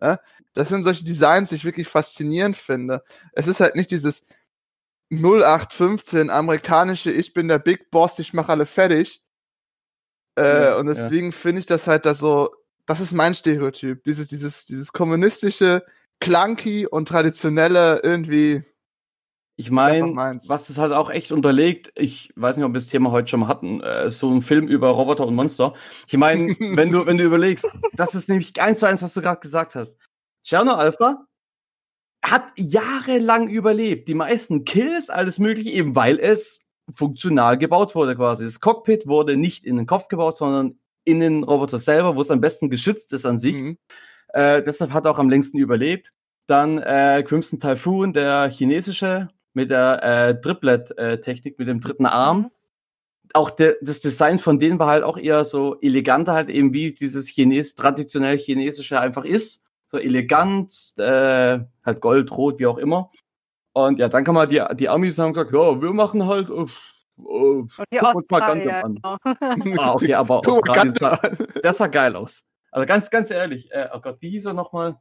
[0.00, 0.20] Ja?
[0.54, 3.02] Das sind solche Designs, die ich wirklich faszinierend finde.
[3.32, 4.24] Es ist halt nicht dieses
[5.10, 9.22] 0815 amerikanische, ich bin der Big Boss, ich mache alle fertig.
[10.38, 10.94] Äh, Ja, und ja.
[10.94, 12.50] deswegen finde ich das halt da so,
[12.86, 14.04] das ist mein Stereotyp.
[14.04, 15.84] Dieses, dieses, dieses kommunistische,
[16.20, 18.62] clunky und traditionelle irgendwie.
[19.56, 23.10] Ich meine, was es halt auch echt unterlegt, ich weiß nicht, ob wir das Thema
[23.10, 25.74] heute schon mal hatten, äh, so ein Film über Roboter und Monster.
[26.06, 29.20] Ich meine, wenn du, wenn du überlegst, das ist nämlich eins zu eins, was du
[29.20, 29.98] gerade gesagt hast.
[30.44, 31.26] Cherno Alpha
[32.22, 34.08] hat jahrelang überlebt.
[34.08, 36.60] Die meisten Kills, alles mögliche, eben weil es
[36.92, 38.44] funktional gebaut wurde quasi.
[38.44, 42.30] Das Cockpit wurde nicht in den Kopf gebaut, sondern in den Roboter selber, wo es
[42.30, 43.54] am besten geschützt ist an sich.
[43.54, 43.78] Mhm.
[44.28, 46.12] Äh, deshalb hat er auch am längsten überlebt.
[46.46, 52.50] Dann äh, Crimson Typhoon, der chinesische, mit der äh, Triplet-Technik, mit dem dritten Arm.
[53.32, 56.92] Auch der, das Design von denen war halt auch eher so eleganter, halt eben wie
[56.92, 59.64] dieses Chines traditionell chinesische einfach ist.
[59.90, 63.10] So elegant, äh, halt gold, rot, wie auch immer.
[63.72, 66.48] Und ja, dann kann man die, die Amis haben gesagt, ja, wir machen halt.
[66.48, 66.52] Äh,
[67.16, 69.58] Und die guck uns mal Gundam an.
[69.60, 69.82] genau.
[69.82, 71.20] Ah, okay, aber Australien, sah,
[71.62, 72.46] das sah geil aus.
[72.70, 74.96] Also ganz, ganz ehrlich, äh, oh Gott, wie hieß er nochmal?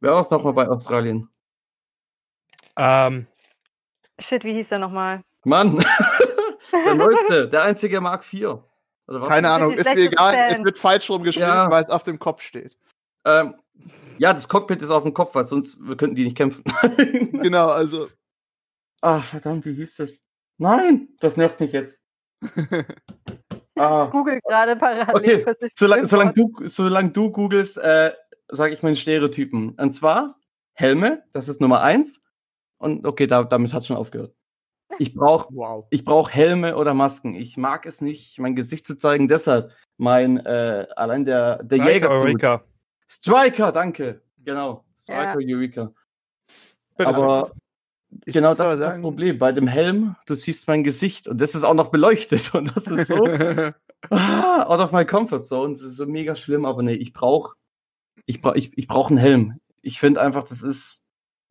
[0.00, 1.28] Wer war es nochmal bei Australien?
[2.76, 3.26] Ähm,
[4.18, 5.22] Shit, wie hieß der nochmal?
[5.44, 5.84] Mann,
[6.72, 8.58] der neueste, der einzige Mark IV.
[9.06, 9.50] Also, warte Keine.
[9.50, 10.64] Ahnung, ist mir egal, es Fans.
[10.64, 11.70] wird falsch rumgeschrieben, Ja.
[11.70, 12.76] weil es auf dem Kopf steht.
[13.24, 13.54] Ähm,
[14.18, 16.62] ja, das Cockpit ist auf dem Kopf, weil sonst wir könnten die nicht kämpfen.
[17.42, 18.08] Genau, also.
[19.00, 20.10] Ach, verdammt, wie hieß das?
[20.58, 22.00] Nein, das nervt mich jetzt.
[23.78, 24.06] ah.
[24.06, 25.42] Google gerade parallel.
[25.42, 28.12] Okay, Solange solang du, solang du googelst, äh,
[28.48, 29.70] sage ich meine Stereotypen.
[29.70, 30.38] Und zwar
[30.74, 32.22] Helme, das ist Nummer eins.
[32.78, 34.34] Und okay, da, damit hat schon aufgehört.
[34.98, 35.86] Ich brauche Wow.
[35.88, 37.34] ich brauche Helme oder Masken.
[37.34, 39.28] Ich mag es nicht, mein Gesicht zu zeigen.
[39.28, 42.64] Deshalb mein äh, allein der der Jäger.
[43.10, 44.22] Striker, danke.
[44.38, 44.84] Genau.
[44.96, 45.92] Striker Eureka.
[46.98, 47.50] Aber
[48.26, 49.38] Ich genau das aber ist das Problem.
[49.38, 52.54] Bei dem Helm, du siehst mein Gesicht und das ist auch noch beleuchtet.
[52.54, 53.24] Und das ist so.
[54.10, 55.72] ah, out of my comfort zone.
[55.74, 57.54] Das ist so mega schlimm, aber nee, ich brauche
[58.26, 59.60] ich brauch, ich, ich brauch einen Helm.
[59.82, 61.04] Ich finde einfach, das ist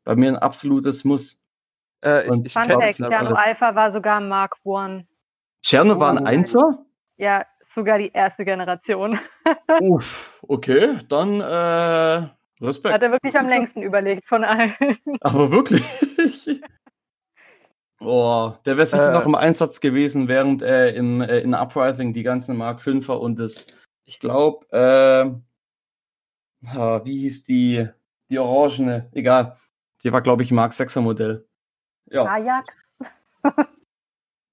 [0.06, 1.42] bei mir ein absolutes Muss.
[2.04, 5.08] Äh, ich, Und ich Fun kenn- Fact, Cherno Alpha war sogar Mark One.
[5.62, 6.26] Tscherno war ein.
[6.26, 6.86] Einser?
[7.18, 9.20] Ja, sogar die erste Generation.
[9.82, 13.02] Uff, okay, dann äh, Hat Respekt.
[13.02, 14.76] er wirklich am längsten überlegt von allen.
[15.22, 15.84] Aber wirklich.
[18.02, 19.14] Oh, der wäre sicher Äh.
[19.14, 23.38] noch im Einsatz gewesen, während äh, im, äh, in Uprising die ganzen Mark 5er und
[23.38, 23.68] das,
[24.06, 25.30] ich glaube, äh,
[26.70, 27.90] ah, wie hieß die,
[28.30, 29.58] die Orangene, egal.
[30.02, 31.46] Die war, glaube ich, Mark 6er Modell.
[32.10, 32.90] Ja, Ajax.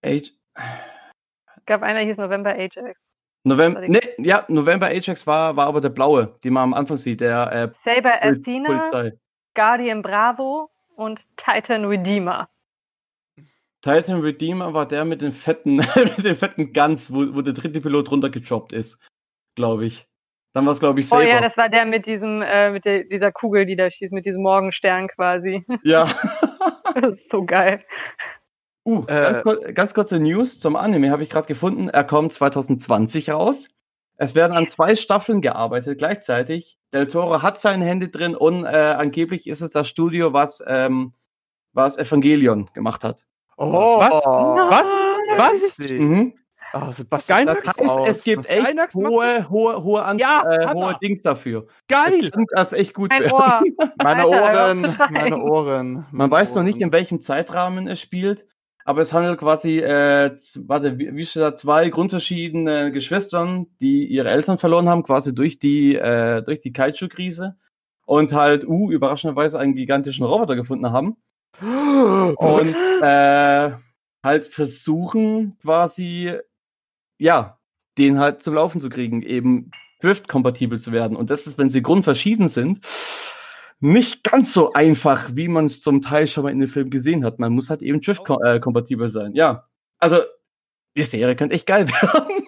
[0.05, 0.33] Age,
[1.67, 3.09] gab einer, hieß November Ajax.
[3.45, 7.21] November, nee, ja, November Ajax war, war aber der blaue, den man am Anfang sieht,
[7.21, 9.13] der äh, Saber Pol- Athena, Polizei.
[9.55, 12.49] Guardian Bravo und Titan Redeemer.
[13.83, 15.77] Titan Redeemer war der mit den fetten,
[16.17, 19.01] mit den fetten Guns, wo, wo der dritte Pilot runtergejobbt ist,
[19.55, 20.07] glaube ich.
[20.53, 21.27] Dann war es, glaube ich, Oh Saber.
[21.29, 24.25] ja, das war der mit diesem, äh, mit der, dieser Kugel, die da schießt, mit
[24.27, 25.65] diesem Morgenstern quasi.
[25.83, 26.09] ja.
[26.95, 27.85] Das ist so geil.
[28.87, 29.33] Uh, Äh.
[29.33, 31.89] ganz, kur ganz kurze News zum Anime habe ich gerade gefunden.
[31.89, 33.69] Er kommt 2020 raus.
[34.17, 36.79] Es werden an zwei Staffeln gearbeitet gleichzeitig.
[36.93, 41.13] Del Toro hat seine Hände drin und äh, angeblich ist es das Studio, was, ähm,
[41.75, 43.27] was Evangelion gemacht hat.
[43.59, 44.13] Oh, Was?
[44.13, 44.87] Was?
[45.37, 45.79] Was?
[45.79, 45.91] Was?
[45.91, 46.35] Mhm.
[46.73, 48.09] Oh, Sebastian, Gainax lass Es, aus.
[48.09, 51.67] es gibt echt Gainax hohe, hohe, hohe, An Ja, äh, hohe Dings dafür.
[51.89, 52.31] Geil!
[52.55, 53.33] Das echt gut Ein werden.
[53.33, 53.63] Ohr.
[54.03, 56.07] Meine Alter, Ohren, meine Ohren.
[56.11, 58.47] Man weiß noch nicht, in welchem Zeitrahmen es spielt,
[58.87, 60.31] aber es handelt quasi, äh,
[60.67, 65.59] warte, wie, wie steht da, zwei grundverschiedene Geschwistern, die ihre Eltern verloren haben, quasi durch
[65.59, 67.57] die, äh, durch die Kaiju-Krise
[68.05, 71.17] und halt, uh, überraschenderweise einen gigantischen Roboter gefunden haben
[71.61, 73.73] und äh,
[74.23, 76.35] halt versuchen quasi,
[77.19, 77.59] ja,
[77.99, 81.17] den halt zum Laufen zu kriegen, eben Drift-kompatibel zu werden.
[81.17, 82.87] Und das ist, wenn sie grundverschieden sind,
[83.81, 87.25] nicht ganz so einfach, wie man es zum Teil schon mal in dem Film gesehen
[87.25, 87.39] hat.
[87.39, 89.35] Man muss halt eben Drift-kompatibel sein.
[89.35, 89.67] Ja,
[89.99, 90.23] also
[90.97, 92.47] die Serie könnte echt geil werden.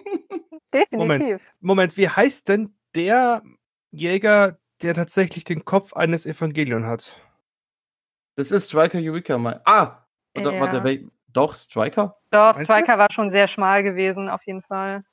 [0.73, 1.41] Definitiv.
[1.59, 3.43] Moment, wie heißt denn der
[3.91, 7.19] Jäger, der tatsächlich den Kopf eines Evangelion hat?
[8.35, 9.61] Das ist Striker Eureka mal.
[9.65, 10.05] Ah,
[10.37, 10.61] oder Ja.
[10.61, 12.17] warte, doch Striker.
[12.31, 12.59] Doch?
[12.59, 15.03] Striker war schon sehr schmal gewesen, auf jeden Fall.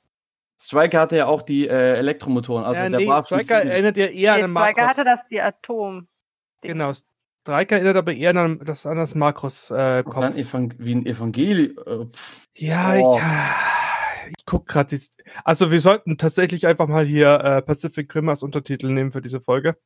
[0.59, 2.65] Striker hatte ja auch die äh, Elektromotoren.
[2.65, 4.85] Also ja, der nee, Striker erinnert ja eher Nee, an den Striker Makros.
[4.97, 6.07] hatte das die Atom.
[6.61, 11.77] Genau, Striker erinnert aber eher an das, an das Makros äh, dann wie ein Evangelium.
[11.85, 12.05] Äh.
[12.55, 13.17] Ja, Oh.
[13.17, 13.55] ja.
[14.37, 14.97] Ich guck gerade.
[15.45, 19.39] Also wir sollten tatsächlich einfach mal hier äh, Pacific Rim als Untertitel nehmen für diese
[19.39, 19.77] Folge.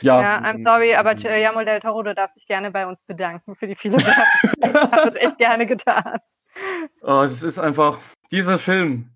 [0.00, 0.20] ja.
[0.22, 3.66] Ja, I'm sorry, aber Guillermo del Toro, du darfst dich gerne bei uns bedanken für
[3.66, 4.24] die viele Werbung.
[4.64, 6.18] Ich habe das echt gerne getan.
[7.02, 7.98] Oh, das ist einfach,
[8.30, 9.10] dieser Film.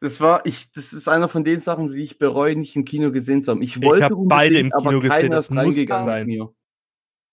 [0.00, 3.12] Das war, ich, das ist einer von den Sachen, die ich bereue, nicht im Kino
[3.12, 3.60] gesehen zu haben.
[3.62, 6.26] Ich wollte hab beide im unbedingt, aber Kino gesehen, keiner das reingegangen sein.
[6.26, 6.54] mir.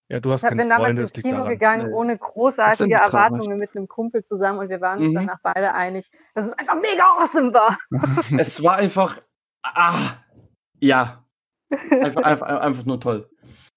[0.09, 1.93] Ja, du hast Ich keine bin damals ins Kino gegangen Nee.
[1.93, 2.93] ohne großartige.
[2.95, 5.15] Erwartungen mit einem Kumpel zusammen und wir waren uns Mhm.
[5.15, 7.77] danach beide einig, dass es einfach mega awesome war.
[8.39, 9.21] Es war einfach,
[9.63, 10.15] ah,
[10.79, 11.25] ja,
[11.89, 13.29] einfach, einfach, einfach nur toll.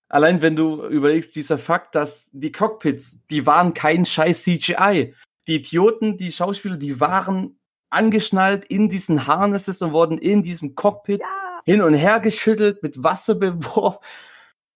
[0.09, 5.14] Allein wenn du überlegst, dieser Fakt, dass die Cockpits, die waren kein scheiß CGI.
[5.47, 7.59] Die Idioten, die Schauspieler, die waren
[7.91, 11.26] angeschnallt in diesen Harnesses und wurden in diesem Cockpit Ja,
[11.64, 13.99] hin und her geschüttelt, mit Wasser beworfen.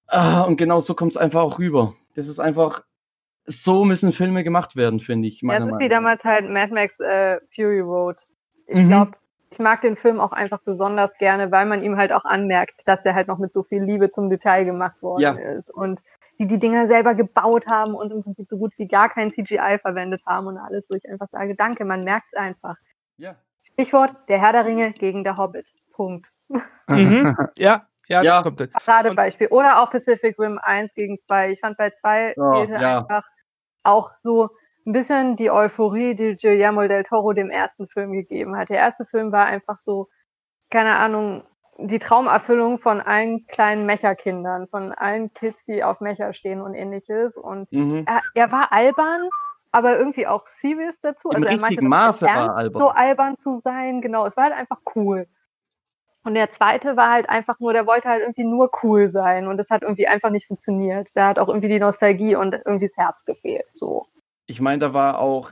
[0.07, 1.95] Ah, und genau so kommt es einfach auch rüber.
[2.15, 2.83] Das ist einfach,
[3.47, 5.37] so müssen Filme gemacht werden, finde ich.
[5.37, 5.89] es ist wie Meinung nach.
[5.89, 8.17] damals halt Mad Max äh, Fury Road.
[8.67, 8.89] Ich Mhm.
[8.89, 9.11] glaube,
[9.51, 13.05] ich mag den Film auch einfach besonders gerne, weil man ihm halt auch anmerkt, dass
[13.07, 15.33] er halt noch mit so viel Liebe zum Detail gemacht worden Ja.
[15.35, 16.01] ist und
[16.41, 19.79] die die Dinger selber gebaut haben und im Prinzip so gut wie gar kein CGI
[19.81, 22.77] verwendet haben und alles, wo ich einfach sage, danke, man merkt es einfach.
[23.17, 23.37] Ja.
[23.63, 25.73] Stichwort, der Herr der Ringe gegen der Hobbit.
[25.93, 26.31] Punkt.
[26.49, 26.59] Mhm.
[27.59, 28.35] Ja, ja, Ja.
[28.37, 28.71] das kommt hin.
[28.73, 29.49] Paradebeispiel.
[29.49, 31.51] Oder auch Pacific Rim 1 gegen 2.
[31.53, 32.99] Ich fand bei 2 Oh, fehlte ja.
[32.99, 33.25] einfach
[33.83, 34.51] auch so
[34.87, 38.69] ein bisschen die Euphorie, die Guillermo del Toro dem ersten Film gegeben hat.
[38.69, 40.09] Der erste Film war einfach so,
[40.71, 41.45] keine Ahnung,
[41.79, 47.37] die Traumerfüllung von allen kleinen Mecherkindern, von allen Kids, die auf Mecher stehen und ähnliches.
[47.37, 48.05] Und Mhm.
[48.07, 49.29] er, er war albern,
[49.75, 51.31] aber irgendwie auch serious dazu.
[51.31, 52.81] Im also er meinte Maße war er albern.
[52.81, 54.01] so albern zu sein.
[54.01, 55.27] Genau, es war halt einfach cool.
[56.23, 59.59] Und der zweite war halt einfach nur, der wollte halt irgendwie nur cool sein und
[59.59, 61.09] das hat irgendwie einfach nicht funktioniert.
[61.15, 63.67] Da hat auch irgendwie die Nostalgie und irgendwie das Herz gefehlt.
[63.73, 64.07] So.
[64.47, 65.51] ich meine, da war auch,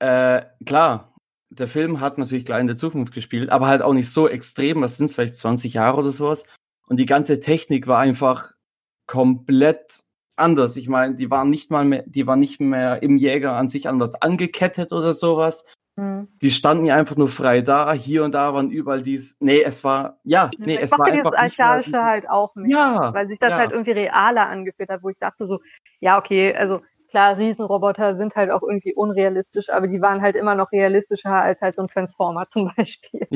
[0.00, 1.12] äh, klar,
[1.48, 4.82] der Film hat natürlich klar in der Zukunft gespielt, aber halt auch nicht so extrem,
[4.82, 6.44] was sind es vielleicht 20 Jahre oder sowas.
[6.88, 8.52] Und die ganze Technik war einfach
[9.06, 10.02] komplett
[10.36, 10.76] anders.
[10.76, 13.88] Ich meine, die waren nicht mal mehr, die waren nicht mehr im Jäger an sich
[13.88, 15.64] anders angekettet oder sowas.
[15.98, 16.28] Hm.
[16.40, 19.36] Die standen ja einfach nur frei da, hier und da waren überall dies.
[19.40, 22.54] Nee, es war, ja, nee, ich es war dieses einfach nicht mehr- Archaische halt auch
[22.54, 22.70] mehr.
[22.70, 23.56] Ja, weil sich das ja.
[23.58, 25.60] halt irgendwie realer angefühlt hat, wo ich dachte so,
[26.00, 26.80] ja, okay, also
[27.10, 31.60] klar, Riesenroboter sind halt auch irgendwie unrealistisch, aber die waren halt immer noch realistischer als
[31.60, 33.26] halt so ein Transformer zum Beispiel.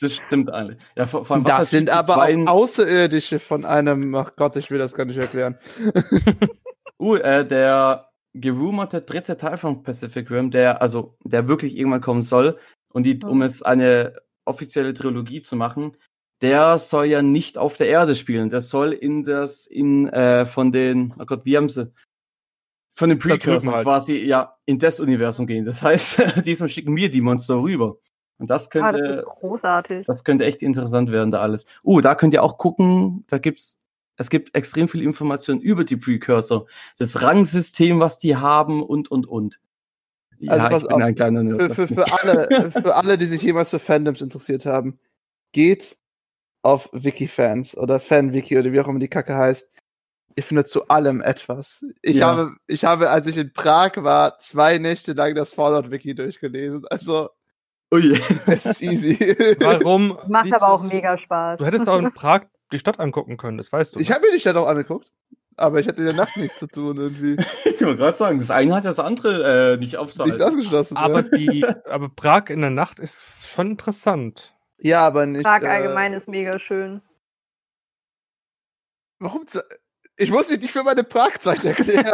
[0.00, 0.76] Das stimmt alle.
[0.94, 4.94] Ja, vor, vor Das sind aber auch Außerirdische von einem, ach Gott, ich will das
[4.94, 5.56] gar nicht erklären.
[6.98, 12.22] Uh, äh, der gerumorte dritte Teil von Pacific Rim, der, also, der wirklich irgendwann kommen
[12.22, 12.58] soll,
[12.92, 14.16] und die, um es eine
[14.46, 15.96] offizielle Trilogie zu machen,
[16.40, 18.50] der soll ja nicht auf der Erde spielen.
[18.50, 21.92] Der soll in das, in, äh, von den, oh Gott, wie haben sie?
[22.98, 23.84] Von den Precursor halt.
[23.84, 25.66] quasi, ja, in das Universum gehen.
[25.66, 27.98] Das heißt, diesmal schicken wir die Monster rüber.
[28.38, 30.06] Und das Ah, könnte, das wird großartig.
[30.06, 31.66] das könnte echt interessant werden, da alles.
[31.82, 33.78] Uh, da könnt ihr auch gucken, da gibt's,
[34.18, 36.66] es gibt extrem viel Information über die Precursor,
[36.98, 39.58] das Rangsystem, was die haben und, und, und.
[40.38, 41.62] Ja, Also pass ich bin auf, ein kleiner Nerd.
[41.62, 44.98] Für, für, für, alle, für alle, die sich jemals für Fandoms interessiert haben,
[45.52, 45.96] geht
[46.62, 49.70] auf Wiki-Fans oder Fan-Wiki oder wie auch immer die Kacke heißt.
[50.38, 51.82] Ihr findet zu allem etwas.
[52.02, 52.26] Ich, Ja.
[52.36, 56.84] habe, ich habe, als ich in Prag war, zwei Nächte lang das Fallout-Wiki durchgelesen.
[56.90, 57.30] Also,
[57.94, 58.20] Ui.
[58.46, 59.16] es ist easy.
[59.60, 60.16] Warum?
[60.18, 61.58] Das macht aber auch mega Spaß.
[61.60, 64.00] Du hättest auch in Prag die Stadt angucken können, das weißt du.
[64.00, 65.12] Ich habe mir die Stadt auch angeguckt,
[65.56, 67.36] aber ich hatte in der Nacht nichts zu tun irgendwie.
[67.78, 70.42] Ich wollte gerade sagen, das eine hat das andere äh, nicht Nicht aufzuhalten.
[70.42, 70.96] ausgeschlossen.
[70.96, 71.30] aber ne?
[71.36, 74.54] die, aber Prag in der Nacht ist schon interessant.
[74.80, 75.44] Ja, aber nicht.
[75.44, 77.02] Prag äh, allgemein ist mega schön.
[79.18, 79.60] Warum zu,
[80.16, 82.04] Ich muss mich nicht für meine Prag-Zeit erklären.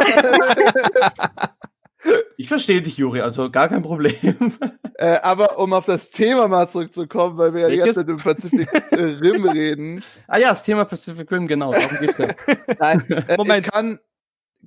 [2.37, 4.13] Ich verstehe dich, Juri, also gar kein Problem.
[4.95, 8.21] äh, aber um auf das Thema mal zurückzukommen, weil wir ja die ganze Zeit über
[8.21, 10.03] Pazifik äh, Rim reden.
[10.27, 12.27] ah ja, das Thema Pacific Rim, genau, darum geht's ja.
[12.79, 13.65] Nein, äh, Moment.
[13.65, 13.99] ich kann.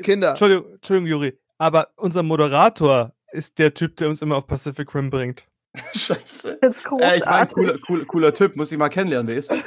[0.02, 4.94] Kinder, Entschuldigung, Entschuldigung, Juri, aber unser Moderator ist der Typ, der uns immer auf Pacific
[4.94, 5.46] Rim bringt.
[5.94, 6.58] Scheiße.
[6.60, 7.18] Das ist Äh, großartig.
[7.22, 9.58] ich meine, cooler, cooler, cooler Typ, muss ich mal kennenlernen, wer ist das?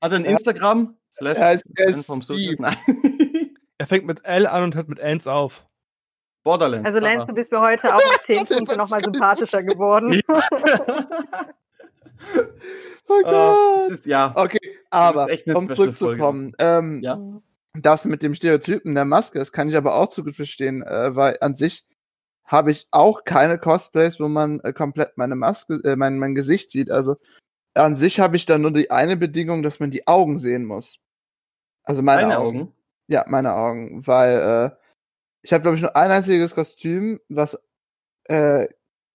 [0.00, 0.96] Hat er ein Instagram?
[1.10, 2.54] Slash Er heißt- er?
[2.60, 2.76] Nein.
[3.78, 5.64] Er fängt mit L an und hört mit Ants auf.
[6.44, 6.86] Borderlands.
[6.86, 10.20] also Lance, aber- du bist mir heute auch um 10 Warte, Punkte nochmal sympathischer geworden.
[13.08, 13.86] oh Äh, Gott.
[13.88, 14.58] es ist, ja, Okay,
[14.90, 17.18] aber um zurückzukommen, ähm, Ja.
[17.74, 21.14] das mit dem Stereotypen der Maske, das kann ich aber auch zu gut verstehen, äh,
[21.16, 21.84] weil an sich
[22.46, 26.70] habe ich auch keine Cosplays, wo man äh, komplett meine Maske, äh, mein, mein Gesicht
[26.70, 26.90] sieht.
[26.90, 27.16] Also
[27.74, 30.98] an sich habe ich dann nur die eine Bedingung, dass man die Augen sehen muss.
[31.84, 32.60] Also meine Deine Augen.
[32.60, 32.72] Augen.
[33.08, 34.38] Ja, meine Augen, weil
[34.72, 34.83] äh,
[35.44, 37.62] ich habe glaube ich nur ein einziges Kostüm, was
[38.24, 38.66] äh,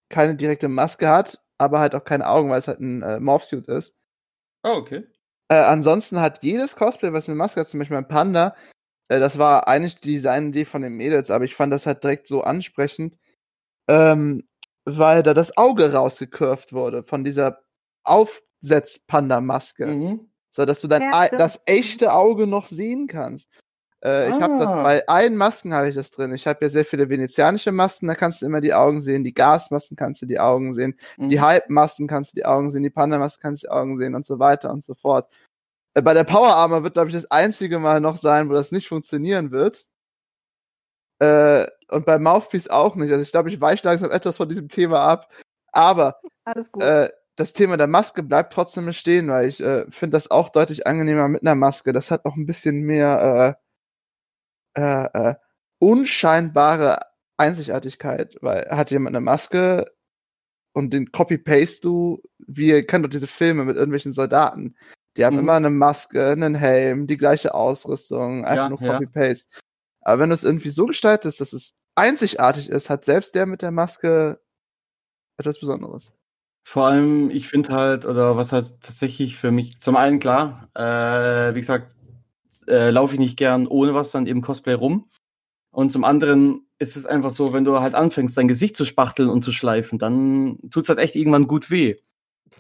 [0.10, 3.68] keine direkte Maske hat, aber halt auch keine Augen, weil es halt ein äh, Morphsuit
[3.68, 3.98] ist.
[4.64, 5.08] Oh, okay.
[5.50, 8.56] Äh, ansonsten hat jedes Cosplay, was mit Maske hat, zum Beispiel mein Panda,
[9.08, 12.28] äh, das war eigentlich die Designidee von den Mädels, aber ich fand das halt direkt
[12.28, 13.18] so ansprechend,
[13.88, 14.46] ähm,
[14.86, 17.64] weil da das Auge rausgekürft wurde von dieser
[18.04, 20.30] Aufsetz-Panda-Maske, Mhm.
[20.52, 23.50] so dass du dein Ja, das echte Auge noch sehen kannst.
[24.04, 24.84] Äh, ich habe das Ah.
[24.84, 26.34] bei allen Masken habe ich das drin.
[26.34, 29.24] Ich habe ja sehr viele venezianische Masken, da kannst du immer die Augen sehen.
[29.26, 30.96] Die Gasmasken kannst du die Augen sehen.
[31.18, 31.42] Die Mhm.
[31.42, 34.40] Hype-Masken kannst du die Augen sehen, die Panda-Masken kannst du die Augen sehen und so
[34.40, 35.30] weiter und so fort.
[35.96, 38.72] Äh, Bei der Power Armor wird, glaube ich, das einzige Mal noch sein, wo das
[38.72, 39.86] nicht funktionieren wird.
[41.22, 43.12] Äh, und bei Mouthpiece auch nicht.
[43.12, 45.30] Also ich glaube, ich weiche langsam etwas von diesem Thema ab.
[45.72, 46.20] Aber
[46.80, 50.88] äh, das Thema der Maske bleibt trotzdem bestehen, weil ich äh, finde das auch deutlich
[50.88, 51.92] angenehmer mit einer Maske.
[51.94, 53.58] Das hat noch ein bisschen mehr
[54.76, 55.36] äh, äh,
[55.80, 57.00] unscheinbare
[57.38, 59.86] Einzigartigkeit, weil hat jemand eine Maske
[60.74, 64.76] und den copy-paste du, wie ihr kennt doch diese Filme mit irgendwelchen Soldaten.
[65.18, 65.40] Die haben Mhm.
[65.42, 68.94] immer eine Maske, einen Helm, die gleiche Ausrüstung, einfach Ja, nur ja.
[68.94, 69.48] copy-paste.
[70.02, 73.62] Aber wenn du es irgendwie so gestaltest, dass es einzigartig ist, hat selbst der mit
[73.62, 74.40] der Maske
[75.38, 76.14] etwas Besonderes.
[76.66, 81.56] Vor allem, ich finde halt, oder was halt tatsächlich für mich, zum einen klar, äh,
[81.56, 81.96] wie gesagt,
[82.68, 85.10] äh, laufe ich nicht gern ohne was dann eben Cosplay rum.
[85.72, 89.30] Und zum anderen ist es einfach so, wenn du halt anfängst, dein Gesicht zu spachteln
[89.30, 91.96] und zu schleifen, dann tut's halt echt irgendwann gut weh.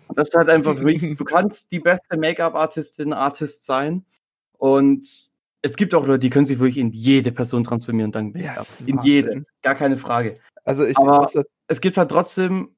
[0.07, 4.05] Und das ist halt einfach für mich, du kannst die beste Make-up-Artistin, Artist sein.
[4.57, 5.29] Und
[5.61, 8.61] es gibt auch Leute, die können sich wirklich in jede Person transformieren dank Ja, Make-up.
[8.63, 9.45] ist in jede.
[9.61, 12.75] Gar keine Frage Also ich Aber- muss das- es gibt halt trotzdem,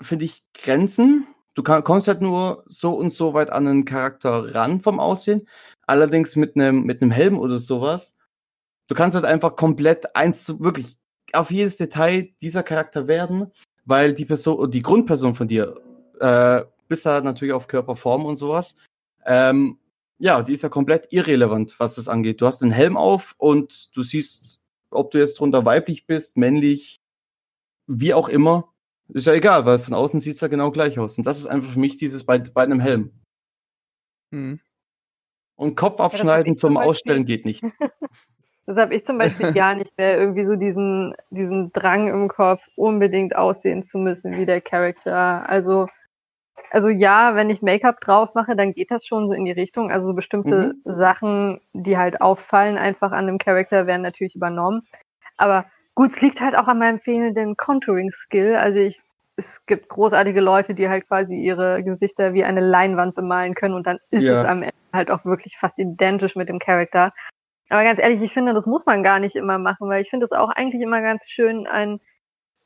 [0.00, 1.26] finde ich, Grenzen.
[1.54, 5.46] Du kann, kommst halt nur so und so weit an einen Charakter ran vom Aussehen.
[5.90, 8.14] Allerdings mit einem mit einem Helm oder sowas.
[8.86, 10.96] Du kannst halt einfach komplett eins zu wirklich
[11.32, 13.50] auf jedes Detail dieser Charakter werden,
[13.86, 15.80] weil die Person, die Grundperson von dir,
[16.20, 18.76] äh, bis da natürlich auf Körperform und sowas,
[19.26, 19.78] ähm,
[20.18, 22.40] ja, die ist ja komplett irrelevant, was das angeht.
[22.40, 24.60] Du hast einen Helm auf und du siehst,
[24.92, 26.98] ob du jetzt drunter weiblich bist, männlich,
[27.88, 28.72] wie auch immer.
[29.08, 31.18] Ist ja egal, weil von außen sieht es ja genau gleich aus.
[31.18, 33.10] Und das ist einfach für mich dieses bei, bei einem Helm.
[34.32, 34.60] Hm.
[35.60, 37.62] Und Kopf abschneiden ich zum zum Ausstellen geht nicht.
[38.66, 42.62] Das habe ich zum Beispiel gar nicht mehr irgendwie so diesen, diesen Drang im Kopf,
[42.76, 45.48] unbedingt aussehen zu müssen wie der Charakter.
[45.48, 45.88] Also,
[46.70, 49.90] also ja, wenn ich Make-up drauf mache, dann geht das schon so in die Richtung.
[49.90, 54.82] Also so bestimmte Sachen, die halt auffallen, einfach an dem Charakter, werden natürlich übernommen.
[55.36, 55.64] Aber
[55.96, 58.54] gut, es liegt halt auch an meinem fehlenden Contouring-Skill.
[58.54, 59.00] Also ich,
[59.34, 63.88] es gibt großartige Leute, die halt quasi ihre Gesichter wie eine Leinwand bemalen können und
[63.88, 64.42] dann ist Ja.
[64.42, 67.12] es am Ende halt auch wirklich fast identisch mit dem Charakter.
[67.70, 70.24] Aber ganz ehrlich, ich finde, das muss man gar nicht immer machen, weil ich finde
[70.24, 72.00] es auch eigentlich immer ganz schön, ein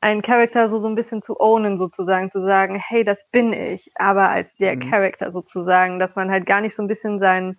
[0.01, 3.91] einen Charakter so so ein bisschen zu ownen sozusagen, zu sagen, hey, das bin ich,
[3.95, 4.91] aber als der Mhm.
[4.91, 7.57] Charakter sozusagen, dass man halt gar nicht so ein bisschen sein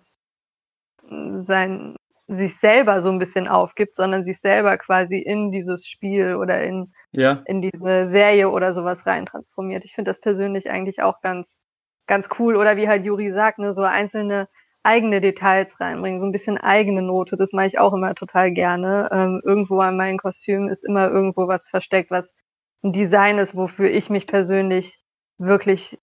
[1.45, 1.95] sein
[2.27, 6.93] sich selber so ein bisschen aufgibt, sondern sich selber quasi in dieses Spiel oder in
[7.11, 7.43] Ja.
[7.45, 9.85] in diese Serie oder sowas rein transformiert.
[9.85, 11.63] Ich finde das persönlich eigentlich auch ganz,
[12.07, 12.55] ganz cool.
[12.55, 14.47] Oder wie halt Juri sagt, ne, so einzelne
[14.83, 17.35] eigene Details reinbringen, so ein bisschen eigene Note.
[17.35, 19.09] Das mache ich auch immer total gerne.
[19.11, 22.35] Ähm, irgendwo an meinen Kostümen ist immer irgendwo was versteckt, was
[22.83, 24.97] ein Design ist, wofür ich mich persönlich
[25.37, 25.99] wirklich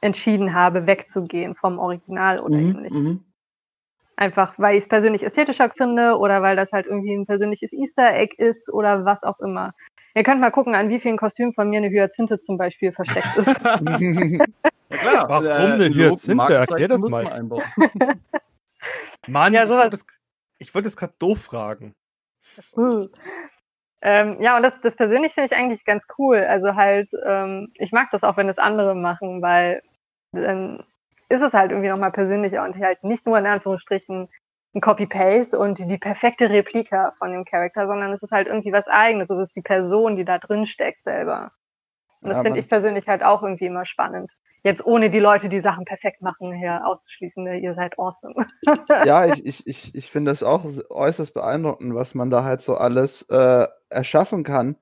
[0.00, 2.92] entschieden habe, wegzugehen vom Original oder Mhm, nicht.
[2.94, 3.24] mhm.
[4.16, 8.14] Einfach weil ich es persönlich ästhetischer finde oder weil das halt irgendwie ein persönliches Easter
[8.14, 9.72] Egg ist oder was auch immer.
[10.14, 13.36] Ihr könnt mal gucken, an wie vielen Kostümen von mir eine Hyazinthe zum Beispiel versteckt
[13.36, 13.48] ist.
[14.92, 15.28] Ja, klar.
[15.28, 16.34] Warum Äh, Logo- Hyazinthe?
[16.36, 17.24] Markenzeichen Erklär das mal.
[19.28, 20.06] Mann, Ja, ich sowas- wollte es-
[20.58, 21.94] ich wollte es gerade doof fragen.
[24.02, 26.38] ähm, ja, und das, das persönlich finde ich eigentlich ganz cool.
[26.38, 29.82] Also halt, ähm, ich mag das auch, wenn es andere machen, weil
[30.32, 30.84] dann
[31.28, 34.28] ist es halt irgendwie nochmal persönlicher und halt nicht nur in Anführungsstrichen
[34.74, 38.88] ein Copy-Paste und die perfekte Replika von dem Charakter, sondern es ist halt irgendwie was
[38.88, 39.30] eigenes.
[39.30, 41.52] Es ist die Person, die da drin steckt selber.
[42.22, 44.32] Und das finde ich persönlich halt auch irgendwie immer spannend.
[44.64, 47.58] Jetzt ohne die Leute, die Sachen perfekt machen, hier auszuschließen, ne?
[47.58, 48.46] ihr seid awesome.
[49.04, 52.76] ja, ich, ich, ich, ich finde das auch äußerst beeindruckend, was man da halt so
[52.76, 54.76] alles äh, erschaffen kann.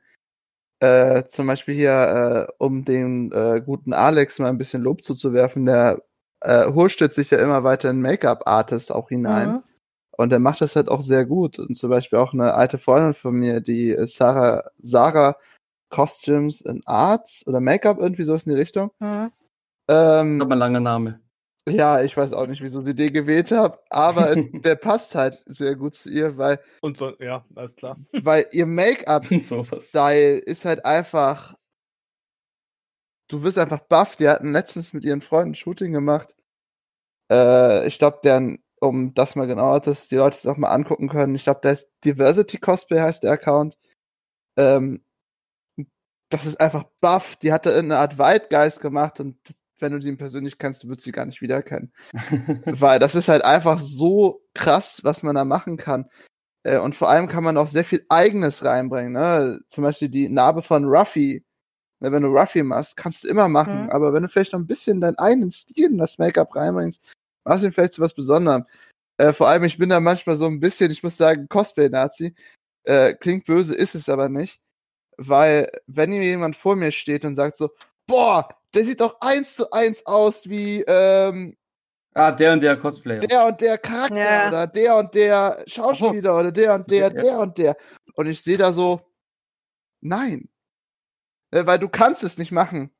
[0.80, 5.64] Äh, zum Beispiel hier, äh, um den äh, guten Alex mal ein bisschen Lob zuzuwerfen,
[5.64, 6.02] der
[6.42, 9.48] äh, hurstet sich ja immer weiter in Make-up-Artist auch hinein.
[9.48, 9.62] Mhm.
[10.16, 11.58] Und er macht das halt auch sehr gut.
[11.58, 15.36] Und zum Beispiel auch eine alte Freundin von mir, die Sarah, Sarah
[15.90, 18.90] Costumes and Arts oder Make-up, irgendwie sowas in die Richtung.
[19.00, 19.32] Mhm.
[19.88, 21.20] Ähm, ein langer Name.
[21.68, 25.42] ja, ich weiß auch nicht, wieso sie den gewählt hat, aber es, der passt halt
[25.46, 27.98] sehr gut zu ihr, weil, Und so, ja, alles klar.
[28.22, 31.54] weil ihr Make-up-Style ist halt einfach.
[33.28, 34.16] Du bist einfach baff.
[34.16, 36.34] Die hatten letztens mit ihren Freunden ein Shooting gemacht.
[37.30, 41.08] Äh, ich glaube, deren, um das mal genauer, dass die Leute es auch mal angucken
[41.08, 41.36] können.
[41.36, 43.78] Ich glaube, da ist Diversity Cosplay heißt der Account.
[44.56, 45.04] Ähm,
[46.30, 47.36] das ist einfach baff.
[47.36, 49.36] Die hatte eine Art Waldgeist gemacht und
[49.80, 51.92] wenn du den persönlich kennst, du würdest sie gar nicht wiedererkennen.
[52.64, 56.08] Weil das ist halt einfach so krass, was man da machen kann.
[56.62, 59.12] Äh, und vor allem kann man auch sehr viel Eigenes reinbringen.
[59.12, 59.60] Ne?
[59.68, 61.44] Zum Beispiel die Narbe von Ruffy.
[62.02, 63.84] Ne, wenn du Ruffy machst, kannst du immer machen.
[63.84, 63.90] Mhm.
[63.90, 67.02] Aber wenn du vielleicht noch ein bisschen deinen eigenen Stil in das Make-up reinbringst,
[67.44, 68.64] machst du ihn vielleicht zu was Besonderem.
[69.18, 72.34] Äh, vor allem, ich bin da manchmal so ein bisschen, ich muss sagen, Cosplay-Nazi.
[72.84, 74.60] Äh, klingt böse, ist es aber nicht.
[75.22, 77.68] Weil, wenn mir jemand vor mir steht und sagt so,
[78.06, 81.56] boah, der sieht doch eins zu eins aus wie ähm,
[82.14, 83.20] ah, der und der Cosplayer.
[83.20, 84.48] der und der Charakter Ja.
[84.48, 87.20] oder der und der Schauspieler oder der und der, Ja, ja.
[87.22, 87.76] der und der.
[88.14, 89.02] Und ich sehe da so,
[90.00, 90.48] nein.
[91.50, 92.90] Äh, Weil du kannst es nicht machen.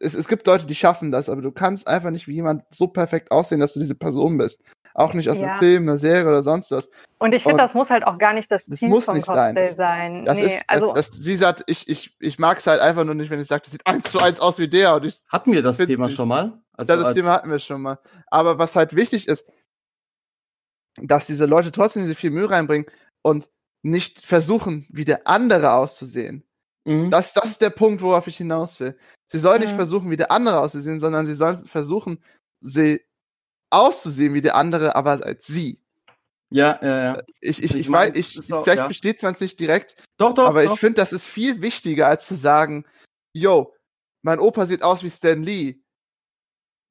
[0.00, 2.86] Es, es gibt Leute, die schaffen das, aber du kannst einfach nicht wie jemand so
[2.88, 4.62] perfekt aussehen, dass du diese Person bist.
[4.98, 5.48] Auch nicht aus Ja.
[5.50, 6.88] einem Film, einer Serie oder sonst was.
[7.18, 9.26] Und ich finde, das muss halt auch gar nicht das das Ziel muss vom nicht
[9.26, 9.54] sein.
[9.54, 10.24] Cosplay Das- sein.
[10.24, 13.04] Das nee, ist, also das, das, wie gesagt, ich, ich, ich mag es halt einfach
[13.04, 14.94] nur nicht, wenn ich sage, das sieht eins zu eins aus wie der.
[14.94, 16.16] Und ich, Hatten wir das Thema nicht.
[16.16, 16.58] schon mal?
[16.72, 17.98] Also ja, das als- Thema hatten wir schon mal.
[18.28, 19.46] Aber was halt wichtig ist,
[21.02, 22.86] dass diese Leute trotzdem diese viel Mühe reinbringen
[23.22, 23.48] und
[23.82, 26.42] nicht versuchen, wie der andere auszusehen.
[26.86, 27.10] Mhm.
[27.10, 28.96] Das, das ist der Punkt, worauf ich hinaus will.
[29.30, 29.76] Sie sollen nicht Mhm.
[29.76, 32.22] versuchen, wie der andere auszusehen, sondern sie sollen versuchen,
[32.60, 33.02] sie
[33.70, 35.80] auszusehen wie der andere, aber als sie.
[36.50, 37.22] ja, ja, ja.
[37.40, 38.84] Ich, ich, Ich ich, mein, weiß, ich, auch- vielleicht ja.
[38.84, 40.46] versteht man es nicht direkt, Doch, doch.
[40.46, 40.74] aber doch.
[40.74, 42.84] ich finde, das ist viel wichtiger, als zu sagen,
[43.34, 43.74] yo,
[44.22, 45.76] mein Opa sieht aus wie Stan Lee.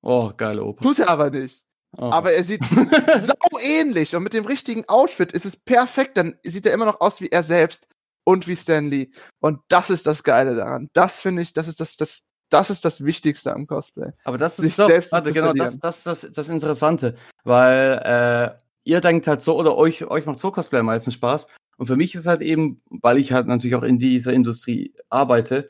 [0.04, 0.84] oh, geile Oper.
[0.84, 1.64] Tut er aber nicht.
[1.98, 2.12] Oh.
[2.12, 2.62] Aber er sieht
[3.20, 6.18] sau ähnlich und mit dem richtigen Outfit ist es perfekt.
[6.18, 7.88] Dann sieht er immer noch aus wie er selbst
[8.26, 9.12] und wie Stan Lee.
[9.40, 10.90] Und das ist das Geile daran.
[10.94, 14.12] Das finde ich, das ist das, das, das ist das Wichtigste am Cosplay.
[14.24, 19.02] Aber das ist doch, selbst warte, genau, das, das, das, das Interessante, weil äh, ihr
[19.02, 22.16] denkt halt so, oder euch, euch macht so Cosplay am meisten Spaß, Und für mich
[22.16, 25.70] ist halt eben, weil ich halt natürlich auch in dieser Industrie arbeite,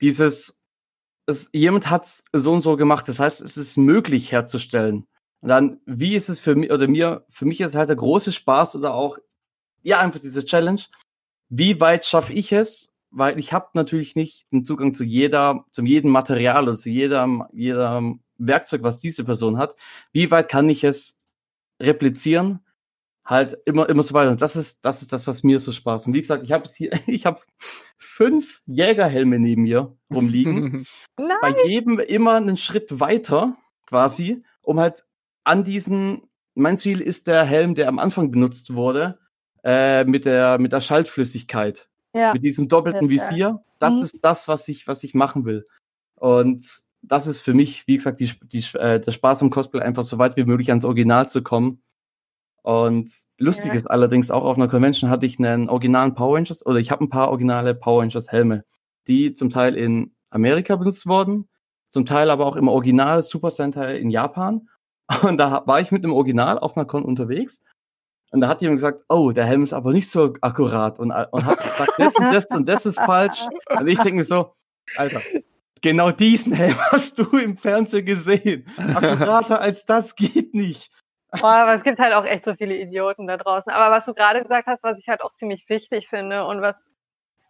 [0.00, 0.62] dieses,
[1.26, 3.08] es, jemand hat es so und so gemacht.
[3.08, 5.06] Das heißt, es ist möglich herzustellen.
[5.40, 7.96] Und dann, wie ist es für mich oder mir, für mich ist es halt der
[7.96, 9.18] große Spaß oder auch,
[9.82, 10.82] ja, einfach diese Challenge.
[11.48, 12.91] Wie weit schaffe ich es?
[13.12, 17.44] Weil ich habe natürlich nicht den Zugang zu jeder, zu jedem Material oder zu jedem,
[17.52, 19.76] jedem Werkzeug, was diese Person hat.
[20.12, 21.20] Wie weit kann ich es
[21.80, 22.60] replizieren?
[23.24, 24.30] Halt immer, immer so weiter.
[24.30, 26.06] Und das ist, das ist das, was mir so Spaß.
[26.06, 27.40] Und wie gesagt, ich habe hier, ich habe
[27.98, 30.86] fünf Jägerhelme neben mir rumliegen.
[31.18, 31.38] Nein.
[31.40, 33.56] Bei jedem immer einen Schritt weiter,
[33.86, 35.04] quasi, um halt
[35.44, 36.22] an diesen,
[36.54, 39.18] mein Ziel ist der Helm, der am Anfang benutzt wurde,
[39.64, 41.88] äh, mit der, mit der Schaltflüssigkeit.
[42.14, 42.32] Ja.
[42.34, 43.08] Mit diesem doppelten.
[43.08, 43.62] Visier.
[43.78, 44.02] Das Mhm.
[44.02, 45.66] ist das, was ich, was ich machen will.
[46.16, 46.62] Und
[47.02, 50.18] das ist für mich, wie gesagt, die, die, äh, der Spaß am Cosplay, einfach so
[50.18, 51.82] weit wie möglich ans Original zu kommen.
[52.62, 53.74] Und lustig Ja.
[53.74, 57.04] ist allerdings auch auf einer Convention hatte ich einen originalen Power Rangers oder ich habe
[57.04, 58.64] ein paar originale Power Rangers Helme,
[59.08, 61.48] die zum Teil in Amerika benutzt wurden,
[61.88, 64.68] zum Teil aber auch im Original Super Sentai in Japan.
[65.22, 67.62] Und da war ich mit dem Original auf einer Con unterwegs.
[68.32, 71.44] Und da hat jemand gesagt, oh, der Helm ist aber nicht so akkurat und, und
[71.44, 73.46] hat gesagt, das und das und das ist falsch.
[73.78, 74.54] Und ich denke mir so,
[74.96, 75.20] Alter,
[75.82, 78.66] genau diesen Helm hast du im Fernsehen gesehen.
[78.76, 80.90] Akkurater als das geht nicht.
[81.40, 83.70] Boah, aber es gibt halt auch echt so viele Idioten da draußen.
[83.70, 86.90] Aber was du gerade gesagt hast, was ich halt auch ziemlich wichtig finde und was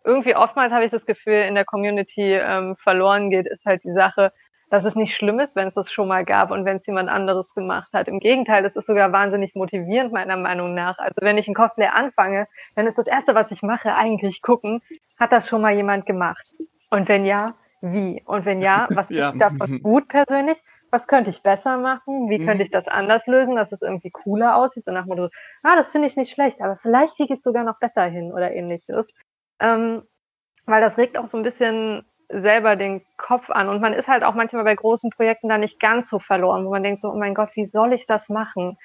[0.05, 3.93] irgendwie oftmals habe ich das Gefühl in der Community ähm, verloren geht, ist halt die
[3.93, 4.33] Sache,
[4.73, 7.11] dass es nicht schlimm ist, wenn es das schon mal gab und wenn es jemand
[7.11, 8.09] anderes gemacht hat.
[8.09, 10.97] Im Gegenteil, das ist sogar wahnsinnig motivierend meiner Meinung nach.
[10.99, 14.81] Also wenn ich ein Cosplay anfange, dann ist das Erste, was ich mache, eigentlich gucken,
[15.21, 16.43] hat das schon mal jemand gemacht?
[16.89, 18.23] Und wenn ja, wie?
[18.25, 19.29] Und wenn ja, was Ja.
[19.29, 20.59] ist davon gut persönlich?
[20.91, 22.31] Was könnte ich besser machen?
[22.31, 22.47] Wie Mhm.
[22.47, 24.87] könnte ich das anders lösen, dass es irgendwie cooler aussieht?
[24.87, 25.29] So nach dem Motto,
[25.63, 28.33] ah, das finde ich nicht schlecht, aber vielleicht kriege ich es sogar noch besser hin
[28.33, 29.07] oder ähnliches.
[29.61, 30.03] Ähm,
[30.67, 33.69] weil das regt auch so ein bisschen selber den Kopf an.
[33.69, 36.71] Und man ist halt auch manchmal bei großen Projekten da nicht ganz so verloren, wo
[36.71, 38.77] man denkt so, oh mein Gott, wie soll ich das machen?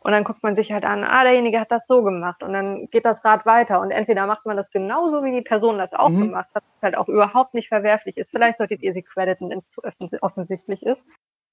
[0.00, 2.42] Und dann guckt man sich halt an, ah, derjenige hat das so gemacht.
[2.42, 3.80] Und dann geht das Rad weiter.
[3.80, 6.20] Und entweder macht man das genauso, wie die Person das auch Mhm.
[6.24, 8.30] gemacht hat, was halt auch überhaupt nicht verwerflich ist.
[8.30, 11.08] Vielleicht solltet ihr sie crediten, wenn es zu offens- offensichtlich ist.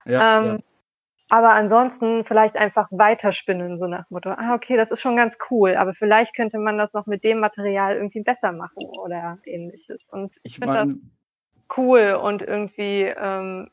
[0.05, 0.57] Ja, ähm,
[1.33, 5.75] Aber ansonsten vielleicht einfach weiterspinnen, so nach Motto, ah, okay, das ist schon ganz cool,
[5.77, 10.03] aber vielleicht könnte man das noch mit dem Material irgendwie besser machen oder ähnliches.
[10.11, 10.99] Und ich finde das meine,
[11.77, 13.69] cool und irgendwie, ähm,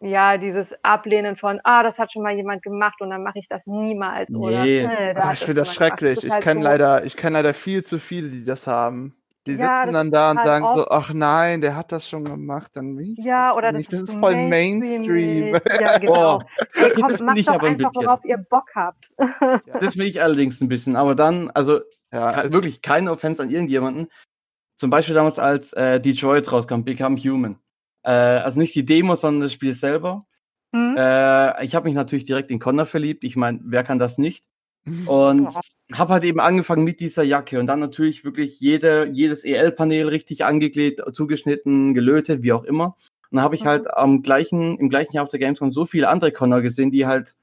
[0.00, 3.48] ja, dieses Ablehnen von, ah, das hat schon mal jemand gemacht und dann mache ich
[3.48, 4.30] das niemals.
[4.30, 4.86] Oder, Nee.
[4.86, 6.18] "Nee, da Ah, hat ich das finde das jemand gemacht." schrecklich.
[6.18, 9.14] ist Ich kenne so- leider, ich kenne leider viel zu viele, die das haben.
[9.46, 11.90] Die Ja, sitzen das dann da und halt sagen so, oft- ach nein, der hat
[11.90, 13.92] das schon gemacht, dann will ich Ja, das oder nicht.
[13.92, 15.50] das, Das ist so voll Mainstream.
[15.50, 15.62] mainstreamig.
[15.82, 16.38] Ja, genau.
[16.38, 19.10] Boah, Ey, komm, das bin macht ich doch aber ein einfach, worauf ihr Bock habt.
[19.80, 20.94] das will ich allerdings ein bisschen.
[20.96, 21.80] Aber dann, also
[22.12, 24.08] Ja, wirklich keine Offense an irgendjemanden.
[24.78, 27.58] Zum Beispiel damals, als äh, Detroit rauskam, Become Human.
[28.04, 30.24] Äh, also nicht die Demo, sondern das Spiel selber.
[30.72, 30.94] Hm?
[30.96, 33.24] Äh, ich habe mich natürlich direkt in Connor verliebt.
[33.24, 34.44] Ich meine, wer kann das nicht?
[35.06, 35.48] Und
[35.92, 40.44] habe halt eben angefangen mit dieser Jacke und dann natürlich wirklich jede, jedes EL-Panel richtig
[40.44, 42.96] angeklebt, zugeschnitten, gelötet, wie auch immer.
[43.30, 43.68] Und dann habe ich Mhm.
[43.68, 47.06] halt am gleichen, im gleichen Jahr auf der Gamescom so viele andere Connor gesehen, die
[47.06, 47.34] halt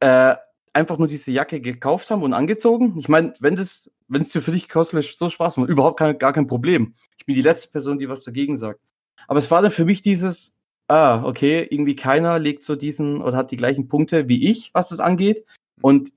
[0.00, 0.34] äh,
[0.72, 2.98] einfach nur diese Jacke gekauft haben und angezogen.
[2.98, 6.18] Ich meine, wenn das, wenn es dir für dich Cosplay so Spaß macht, überhaupt kein,
[6.18, 6.94] gar kein Problem.
[7.18, 8.80] Ich bin die letzte Person, die was dagegen sagt.
[9.26, 13.36] Aber es war dann für mich dieses, ah, okay, irgendwie keiner legt so diesen oder
[13.36, 15.44] hat die gleichen Punkte wie ich, was das angeht.
[15.80, 16.10] Und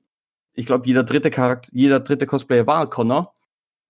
[0.53, 3.33] ich glaube, jeder dritte Charakter, jeder dritte Cosplayer war Connor.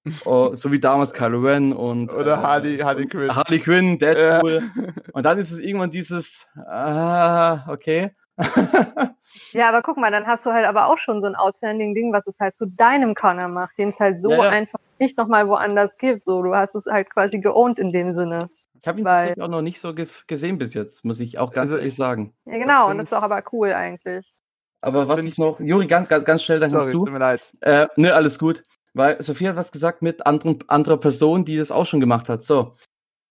[0.26, 3.36] oh, so wie damals Kylo Ren und Oder äh, Harley, Harley Quinn.
[3.36, 4.14] Harley Quinn, Ja.
[4.14, 4.64] Deadpool.
[5.14, 8.12] Und dann ist es irgendwann dieses, ah, okay.
[9.52, 12.28] Ja, aber guck mal, dann hast du halt aber auch schon so ein Outstanding-Ding, was
[12.28, 14.50] es halt zu deinem Connor macht, den es halt so Ja, ja.
[14.50, 16.26] einfach nicht nochmal woanders gibt.
[16.26, 18.50] So, du hast es halt quasi geowned in dem Sinne.
[18.82, 21.38] Ich habe ihn Weil- tatsächlich auch noch nicht so ge gesehen bis jetzt, muss ich
[21.40, 22.34] auch ganz Also ehrlich sagen.
[22.46, 24.34] Ja, genau, und das ist auch aber cool eigentlich.
[24.82, 27.06] Aber was ich noch, Juri, ganz, ganz, schnell, dann Sorry, kannst du.
[27.06, 27.54] tut mir leid.
[27.62, 28.64] Äh, ne, alles gut.
[28.94, 32.44] Weil Sophie hat was gesagt mit anderen, anderer Person, die das auch schon gemacht hat.
[32.44, 32.76] So.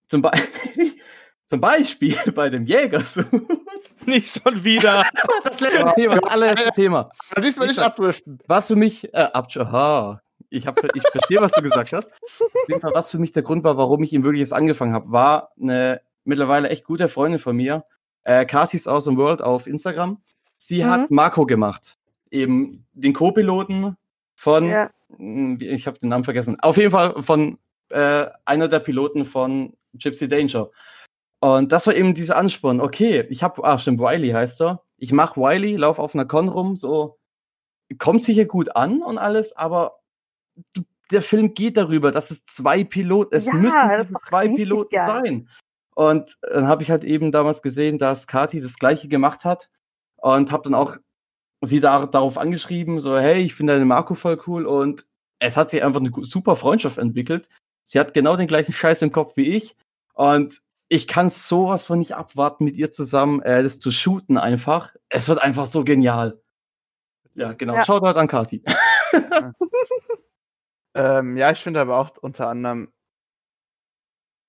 [0.09, 0.31] Zum, Be
[1.47, 3.25] zum Beispiel bei dem Jägersuch.
[4.07, 5.05] Nicht schon wieder.
[5.45, 7.11] Das letzte Thema, das allerletzte Thema.
[7.31, 8.39] Aber diesmal nicht Ich- abdriften.
[8.47, 10.21] Was für mich, äh, ab, aha,
[10.51, 12.13] ich, hab, ich verstehe, was du gesagt hast.
[12.13, 14.93] Auf jeden Fall, was für mich der Grund war, warum ich ihm wirklich jetzt angefangen
[14.93, 17.85] habe, war eine mittlerweile echt gute Freundin von mir,
[18.25, 20.21] äh, Katis Awesome World auf Instagram.
[20.57, 20.91] Sie Mhm.
[20.91, 21.97] hat Marco gemacht.
[22.31, 23.97] Eben den Co-Piloten
[24.35, 24.91] von, Ja.
[25.17, 27.59] mh, ich habe den Namen vergessen, auf jeden Fall von
[27.91, 30.69] äh, einer der Piloten von Gypsy Danger.
[31.47, 32.81] Und das war eben dieser Ansporn.
[32.81, 34.83] Okay, ich habe, ah, stimmt, Wiley heißt er.
[34.97, 37.21] Ich mache Wiley, lauf auf einer Con rum, so
[37.99, 40.01] kommt sicher gut an und alles, aber
[40.75, 40.83] du,
[41.13, 45.07] der Film geht darüber, dass es zwei Piloten, es Ja, müssen zwei Piloten geil.
[45.07, 45.49] sein.
[45.95, 49.71] Und dann habe ich halt eben damals gesehen, dass Kati das gleiche gemacht hat
[50.17, 50.97] und habe dann auch
[51.61, 55.07] sie da, darauf angeschrieben, so, hey, ich finde deine Marco voll cool und
[55.39, 57.49] es hat sich einfach eine super Freundschaft entwickelt.
[57.85, 59.77] Sie hat genau den gleichen Scheiß im Kopf wie ich
[60.15, 64.95] und ich kann sowas von nicht abwarten, mit ihr zusammen äh, das zu shooten einfach.
[65.09, 66.41] Es wird einfach so genial.
[67.35, 67.75] Ja, genau.
[67.75, 67.85] Ja.
[67.85, 68.63] Schaut halt an Kati.
[70.97, 72.91] Ähm, ja, ich finde aber auch unter anderem.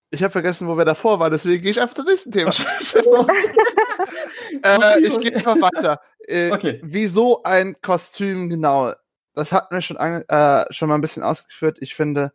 [0.09, 2.51] Ich habe vergessen, wo wir davor waren, deswegen gehe ich einfach zum nächsten Thema.
[4.63, 5.99] äh, ich gehe einfach weiter.
[6.19, 6.79] Äh, Okay.
[6.83, 8.93] Wieso ein Kostüm genau?
[9.33, 11.79] Das hatten wir schon, äh, schon mal ein bisschen ausgeführt.
[11.81, 12.31] Ich finde,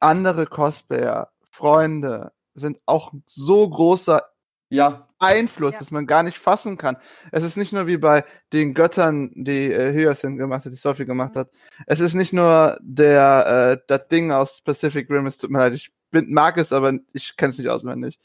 [0.00, 4.22] andere Cosplayer, Freunde, sind auch so großer
[4.68, 5.78] Ja, Einfluss, Ja.
[5.78, 6.96] dass man gar nicht fassen kann.
[7.30, 11.06] Es ist nicht nur wie bei den Göttern, die äh, Hyacinth gemacht hat, die Sophie
[11.06, 11.50] gemacht hat.
[11.86, 15.26] Es ist nicht nur der äh, das Ding aus Pacific Rim.
[15.26, 18.18] Es tut mir leid, ich bin, mag es, aber ich kenne es nicht auswendig.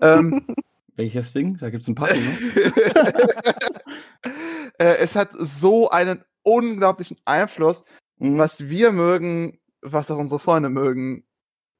[0.00, 0.46] Ähm,
[0.96, 1.56] welches Ding?
[1.58, 2.36] Da gibt's ein paar Dinge.
[4.78, 7.84] äh, es hat so einen unglaublichen Einfluss,
[8.18, 8.36] Mhm.
[8.38, 11.24] was wir mögen, was auch unsere Freunde mögen,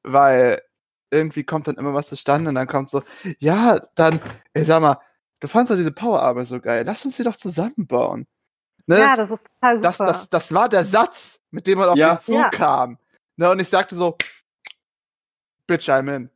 [0.02, 0.62] weil
[1.10, 3.02] irgendwie kommt dann immer was zustande und dann kommt so,
[3.38, 4.20] ja, dann,
[4.54, 4.96] ey, sag mal,
[5.40, 8.26] du fandst doch diese Powerarbeit so geil, lass uns die doch zusammenbauen.
[8.86, 9.88] Ne, Ja, das, das ist total super.
[9.88, 12.14] das, das, das war der Satz, mit dem man auf Ja.
[12.14, 12.48] den Zug Ja.
[12.50, 12.98] kam.
[13.36, 14.16] Ne, und ich sagte so,
[15.66, 16.30] bitch, I'm in.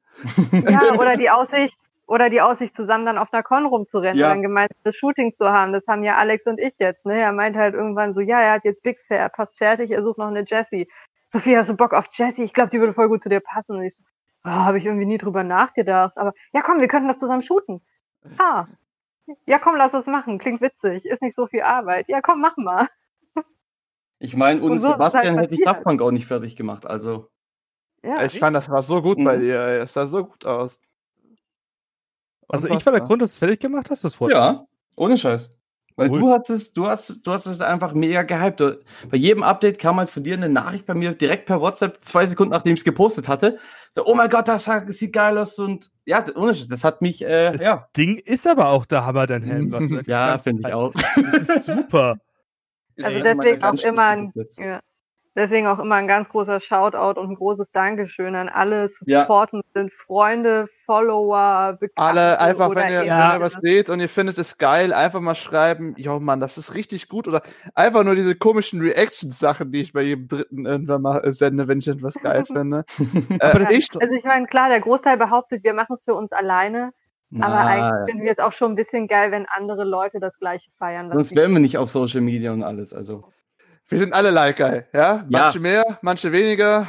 [0.71, 4.27] Ja, oder die Aussicht, oder die Aussicht, zusammen dann auf einer Con rumzurennen Ja.
[4.27, 5.73] oder ein gemeinsames Shooting zu haben.
[5.73, 7.07] Das haben ja Alex und ich jetzt.
[7.07, 7.19] Ne?
[7.21, 10.19] Er meint halt irgendwann so, ja, er hat jetzt Bix fair, fast fertig, er sucht
[10.19, 10.89] noch eine Jessie.
[11.29, 12.45] Sophie, hast du Bock auf Jessie?
[12.45, 13.77] Ich glaube, die würde voll gut zu dir passen.
[13.77, 14.03] Und ich so,
[14.45, 16.17] oh, habe ich irgendwie nie drüber nachgedacht.
[16.19, 17.81] Aber ja, komm, wir könnten das zusammen shooten.
[18.39, 18.67] Ah.
[19.47, 20.39] Ja, komm, lass es machen.
[20.39, 21.07] Klingt witzig.
[21.07, 22.09] Ist nicht so viel Arbeit.
[22.09, 22.89] Ja, komm, mach mal.
[24.19, 25.63] Ich meine, ohne Und so es halt Sebastian hätte ich.
[25.65, 26.87] Daft Punk auch nicht fertig gemacht.
[26.87, 27.31] Also,
[28.03, 28.23] Ja.
[28.25, 29.43] Ich fand, das war so gut bei Mhm.
[29.43, 29.79] dir, ey.
[29.81, 30.81] Es sah so gut aus.
[32.49, 33.01] Also ich war der.
[33.03, 34.31] Grund, dass du es fertig gemacht hast, das mich.
[34.31, 34.67] ja,
[34.97, 35.51] ohne Scheiß.
[35.97, 36.21] Weil Cool.
[36.21, 38.61] du hast es, du hast, du hast es einfach mega gehypt.
[39.09, 42.27] Bei jedem Update kam halt von dir eine Nachricht bei mir direkt per WhatsApp, zwei
[42.27, 43.59] Sekunden nachdem ich es gepostet hatte.
[43.91, 47.61] So, oh mein Gott, das sieht geil aus und ja, das hat mich, äh, Das
[47.61, 47.89] ja.
[47.97, 49.71] Ding ist aber auch der Hammer, dein Helm.
[49.71, 50.93] was Ja, finde ich auch.
[51.33, 52.17] Das ist super.
[53.01, 54.81] Also deswegen auch immer ein, ja,
[55.35, 59.21] deswegen auch immer ein ganz großer Shoutout und ein großes Dankeschön an alle Ja.
[59.23, 63.33] supportenden Freunde, Follower, Bekannte Alle einfach, oder wenn ihr, Ja.
[63.35, 66.57] wenn ihr was seht und ihr findet es geil, einfach mal schreiben, jo Mann, das
[66.59, 67.27] ist richtig gut.
[67.29, 67.43] Oder
[67.75, 71.79] einfach nur diese komischen Reactions-Sachen, die ich bei jedem Dritten irgendwann mal äh, sende, wenn
[71.79, 72.85] ich etwas geil finde.
[73.41, 76.33] Äh, ich, ist- Also ich meine, klar, der Großteil behauptet, wir machen es für uns
[76.33, 76.93] alleine,
[77.33, 80.39] aber Na, eigentlich finden wir es auch schon ein bisschen geil, wenn andere Leute das
[80.39, 81.11] gleiche feiern.
[81.13, 82.93] sonst wir- wären wir nicht auf Social Media und alles.
[82.93, 83.25] Also,
[83.89, 85.17] wir sind alle like geil, ja?
[85.17, 85.27] Ja.
[85.29, 86.89] Manche mehr, manche weniger.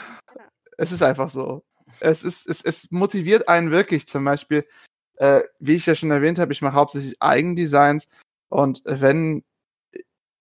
[0.78, 1.64] Es ist einfach so.
[2.00, 4.08] Es, ist, es, es motiviert einen wirklich.
[4.08, 4.66] Zum Beispiel,
[5.18, 8.08] äh, wie ich ja schon erwähnt habe, ich mache hauptsächlich Eigendesigns.
[8.50, 9.44] Und wenn,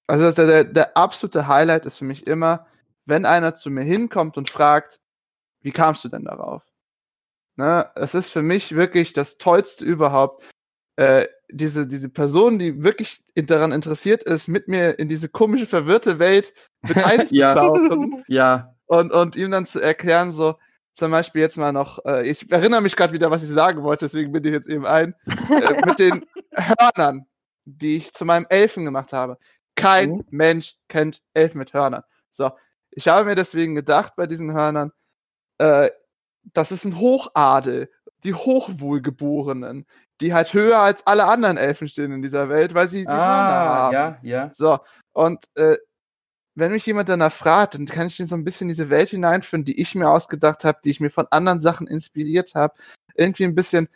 [0.07, 2.67] also das, der, der absolute Highlight ist für mich immer,
[3.07, 5.01] wenn einer zu mir hinkommt und fragt,
[5.61, 6.63] wie kamst du denn darauf?
[7.57, 10.45] Ne, es ist für mich wirklich das Tollste überhaupt,
[10.97, 16.19] äh, diese, diese Person, die wirklich daran interessiert ist, mit mir in diese komische, verwirrte
[16.19, 20.57] Welt mit einzutauchen ja, und, und ihm dann zu erklären, so,
[20.95, 24.05] zum Beispiel jetzt mal noch, äh, ich erinnere mich gerade wieder, was ich sagen wollte,
[24.05, 27.27] deswegen bin ich jetzt eben ein, äh, mit den Hörnern,
[27.65, 29.39] die ich zu meinem Elfen gemacht habe.
[29.75, 30.25] Kein Mhm.
[30.31, 32.05] Mensch kennt Elfen mit Hörnern.
[32.31, 32.51] So,
[32.91, 34.93] ich habe mir deswegen gedacht bei diesen Hörnern,
[35.59, 35.91] äh,
[36.53, 37.91] das ist ein Hochadel,
[38.23, 39.87] die Hochwohlgeborenen,
[40.21, 43.23] die halt höher als alle anderen Elfen stehen in dieser Welt, weil sie die Hörner
[43.23, 43.93] ah, haben.
[43.95, 44.51] ja, ja.
[44.53, 44.79] So,
[45.13, 45.77] und äh,
[46.55, 49.11] wenn mich jemand danach fragt, dann kann ich den so ein bisschen in diese Welt
[49.11, 52.75] hineinführen, die ich mir ausgedacht habe, die ich mir von anderen Sachen inspiriert habe.
[53.17, 53.89] Irgendwie ein bisschen,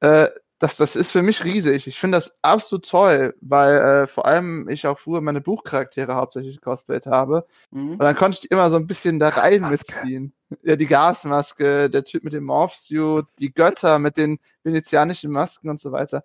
[0.00, 1.86] äh, das, das ist für mich riesig.
[1.86, 6.60] Ich finde das absolut toll, weil äh, vor allem ich auch früher meine Buchcharaktere hauptsächlich
[6.60, 7.46] cosplayt habe.
[7.70, 7.92] Mhm.
[7.92, 10.34] Und dann konnte ich die immer so ein bisschen da rein mitziehen.
[10.62, 15.80] Ja, die Gasmaske, der Typ mit dem Morphsuit, die Götter mit den venezianischen Masken und
[15.80, 16.24] so weiter.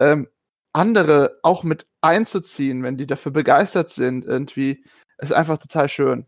[0.00, 0.28] Ähm,
[0.72, 4.84] andere auch mit einzuziehen, wenn die dafür begeistert sind, irgendwie,
[5.18, 6.26] ist einfach total schön.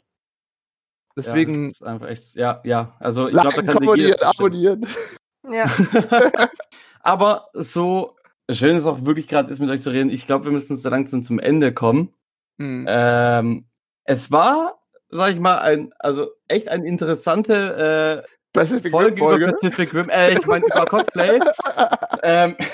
[1.16, 2.96] Deswegen Ja, das ist einfach echt, ja, ja.
[3.00, 4.86] Also, ich glaube, da kann jeder abonnieren.
[5.50, 5.64] Ja,
[7.00, 8.16] Aber so
[8.50, 10.88] schön es auch wirklich gerade ist, mit euch zu reden, ich glaube, wir müssen so
[10.88, 12.12] langsam zum Ende kommen.
[12.60, 12.84] Hm.
[12.88, 13.66] Ähm,
[14.04, 19.44] es war, sag ich mal, ein, also echt eine interessante äh, Pacific Folge, Folge.
[19.44, 21.38] über Pacific Rim, äh, ich meine über Cosplay.
[22.22, 22.56] ähm,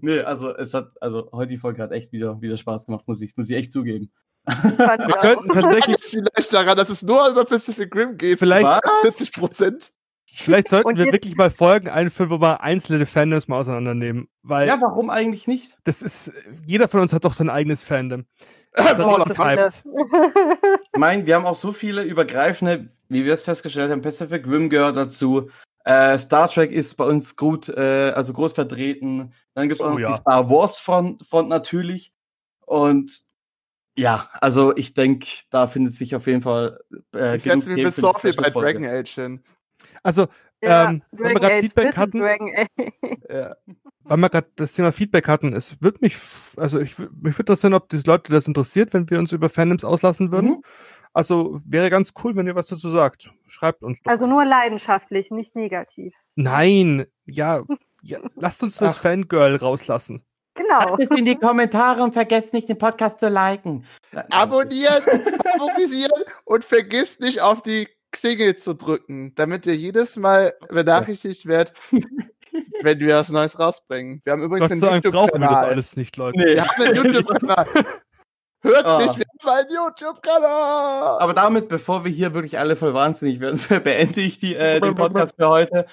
[0.00, 3.22] Nee, also es hat, also heute die Folge hat echt wieder, wieder Spaß gemacht, muss
[3.22, 4.12] ich, muss ich echt zugeben.
[4.44, 8.38] Wir könnten tatsächlich, vielleicht daran, dass es nur über Pacific Rim geht.
[8.38, 8.80] Vielleicht- Was?
[9.02, 9.92] 40 Prozent.
[10.30, 14.28] vielleicht sollten wir wirklich mal Folgen einführen, wo wir einzelne Fandoms mal auseinandernehmen.
[14.42, 15.76] Weil Ja, warum eigentlich nicht?
[15.84, 16.32] das ist,
[16.66, 18.26] jeder von uns hat doch sein eigenes Fandom.
[18.76, 19.82] Pass.
[19.82, 19.84] treibt.
[20.94, 24.70] Ich meine, wir haben auch so viele übergreifende, wie wir es festgestellt haben, Pacific Rim
[24.70, 25.50] gehört dazu.
[25.84, 29.32] Äh, Star Trek ist bei uns gut, äh, also groß vertreten.
[29.54, 30.10] Dann gibt es Oh auch noch ja.
[30.10, 32.12] die Star Wars Front, Front natürlich.
[32.66, 33.20] Und
[33.96, 36.80] ja, also ich denke, da findet sich auf jeden Fall.
[37.14, 38.50] Äh, Ich setze mich eine Sophie bei.
[38.50, 39.44] Dragon Age hin.
[40.02, 40.26] Also,
[40.62, 42.22] Ja, ähm, wenn wir Dragon gerade Feedback hatten.
[43.28, 43.56] Ja.
[44.04, 46.16] weil wir gerade das Thema Feedback hatten, es wird mich,
[46.56, 49.84] also ich, mich würde interessieren, ob die Leute das interessiert, wenn wir uns über Fandoms
[49.84, 50.50] auslassen würden.
[50.50, 50.62] Mhm.
[51.12, 53.30] Also wäre ganz cool, wenn ihr was dazu sagt.
[53.46, 54.10] Schreibt uns doch.
[54.10, 56.14] Also nur leidenschaftlich, nicht negativ.
[56.34, 57.62] Nein, ja,
[58.02, 59.02] ja lasst uns das Ach.
[59.02, 60.22] Fangirl rauslassen.
[60.56, 60.96] Genau.
[60.98, 63.84] es in die Kommentare und vergesst nicht, den Podcast zu liken.
[64.30, 67.88] Abonnieren, favorisieren und vergiss nicht auf die
[68.18, 71.74] Klingel zu drücken, damit ihr jedes Mal benachrichtigt werdet,
[72.82, 74.20] wenn wir was Neues rausbringen.
[74.24, 75.64] Wir haben übrigens Gott einen das YouTube-Kanal.
[75.66, 76.38] alles nicht, Leute.
[76.38, 76.54] Nee.
[76.54, 77.66] Wir haben einen YouTube-Kanal.
[78.62, 78.98] Hört Ah.
[78.98, 81.18] nicht, wir haben einen YouTube-Kanal.
[81.20, 84.94] Aber damit, bevor wir hier wirklich alle voll wahnsinnig werden, beende ich die, äh, den
[84.94, 85.86] Podcast für heute.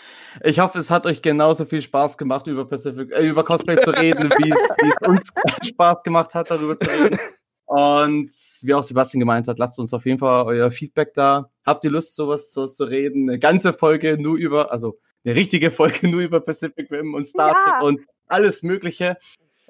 [0.43, 3.91] Ich hoffe, es hat euch genauso viel Spaß gemacht, über Pacific, äh, über Cosplay zu
[3.91, 5.33] reden, wie, wie es uns
[5.67, 7.19] Spaß gemacht hat, darüber zu reden.
[7.65, 11.49] Und wie auch Sebastian gemeint hat, lasst uns auf jeden Fall euer Feedback da.
[11.65, 13.29] Habt ihr Lust, sowas, sowas zu reden?
[13.29, 17.49] Eine ganze Folge nur über, also eine richtige Folge nur über Pacific Rim und Star
[17.49, 17.53] Ja.
[17.53, 19.17] Trek und alles Mögliche.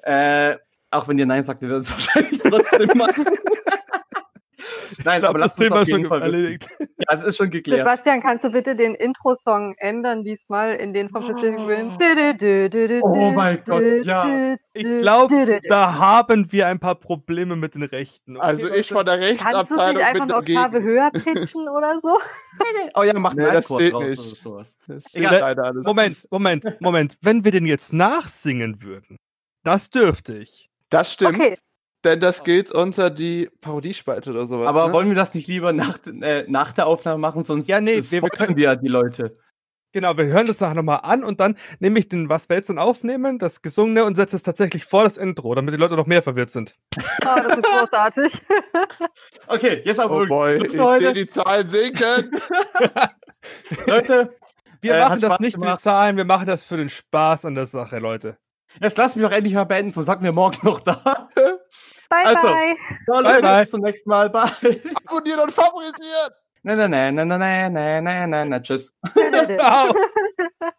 [0.02, 0.56] Äh,
[0.90, 3.24] auch wenn ihr Nein sagt, wir werden es wahrscheinlich trotzdem machen.
[5.04, 6.68] Nein, Ich glaube, aber das Thema auf ist schon jeden Fall erledigt.
[6.78, 7.80] Ja, es ist schon geklärt.
[7.80, 13.02] Sebastian, kannst du bitte den Intro-Song ändern diesmal in den von Pacific Rim?
[13.02, 14.56] Oh mein Gott, ja.
[14.72, 18.36] Ich glaube, da haben wir ein paar Probleme mit den Rechten.
[18.36, 21.98] Okay, Also ich von der Kannst du Rechtsabteilung nicht einfach eine Oktave höher pitchen oder
[22.02, 22.18] so?
[22.94, 24.18] Oh ja, macht Nee, das zählt draus nicht.
[24.20, 24.78] oder sowas.
[24.86, 25.42] Das Egal.
[25.58, 25.84] alles.
[25.84, 27.18] Moment, Moment, Moment.
[27.20, 29.16] Wenn wir den jetzt nachsingen würden,
[29.64, 30.70] das dürfte ich.
[30.90, 31.56] Das stimmt, Okay,
[32.04, 34.66] denn das geht unter die Parodiespalte oder sowas.
[34.68, 34.92] Aber ne?
[34.92, 38.22] wollen wir das nicht lieber nach, äh, nach der Aufnahme machen, sonst Ja, nee, wir-
[38.22, 39.36] wir können- wir ja die Leute.
[39.92, 42.68] Genau, wir hören das nachher nochmal an und dann nehme ich den Was wir jetzt
[42.68, 46.06] dann aufnehmen, das Gesungene und setze es tatsächlich vor das Intro, damit die Leute noch
[46.06, 46.74] mehr verwirrt sind.
[46.96, 48.32] oh, das ist großartig.
[49.46, 52.30] Okay, jetzt aber Oh boy, ich sehe die Zahlen sinken.
[53.86, 54.34] Leute,
[54.80, 55.80] Wir Äh, machen das Spaß nicht für die gemacht.
[55.80, 58.36] Zahlen, wir machen das für den Spaß an der Sache, Leute.
[58.80, 61.28] jetzt lasst mich doch endlich mal beenden, sonst sagt mir morgen noch da.
[62.10, 62.42] Bye, Also.
[62.48, 62.76] bye.
[63.06, 63.60] So, Bye, Leute, bye.
[63.60, 64.30] bis zum nächsten Mal.
[64.30, 64.50] Bye.
[65.06, 66.30] Abonnieren und favorisieren.
[66.62, 68.94] Nein, nein, nein, nein, nein, nein, nein, nein, nein, nein, tschüss.
[69.58, 69.94] Ciao.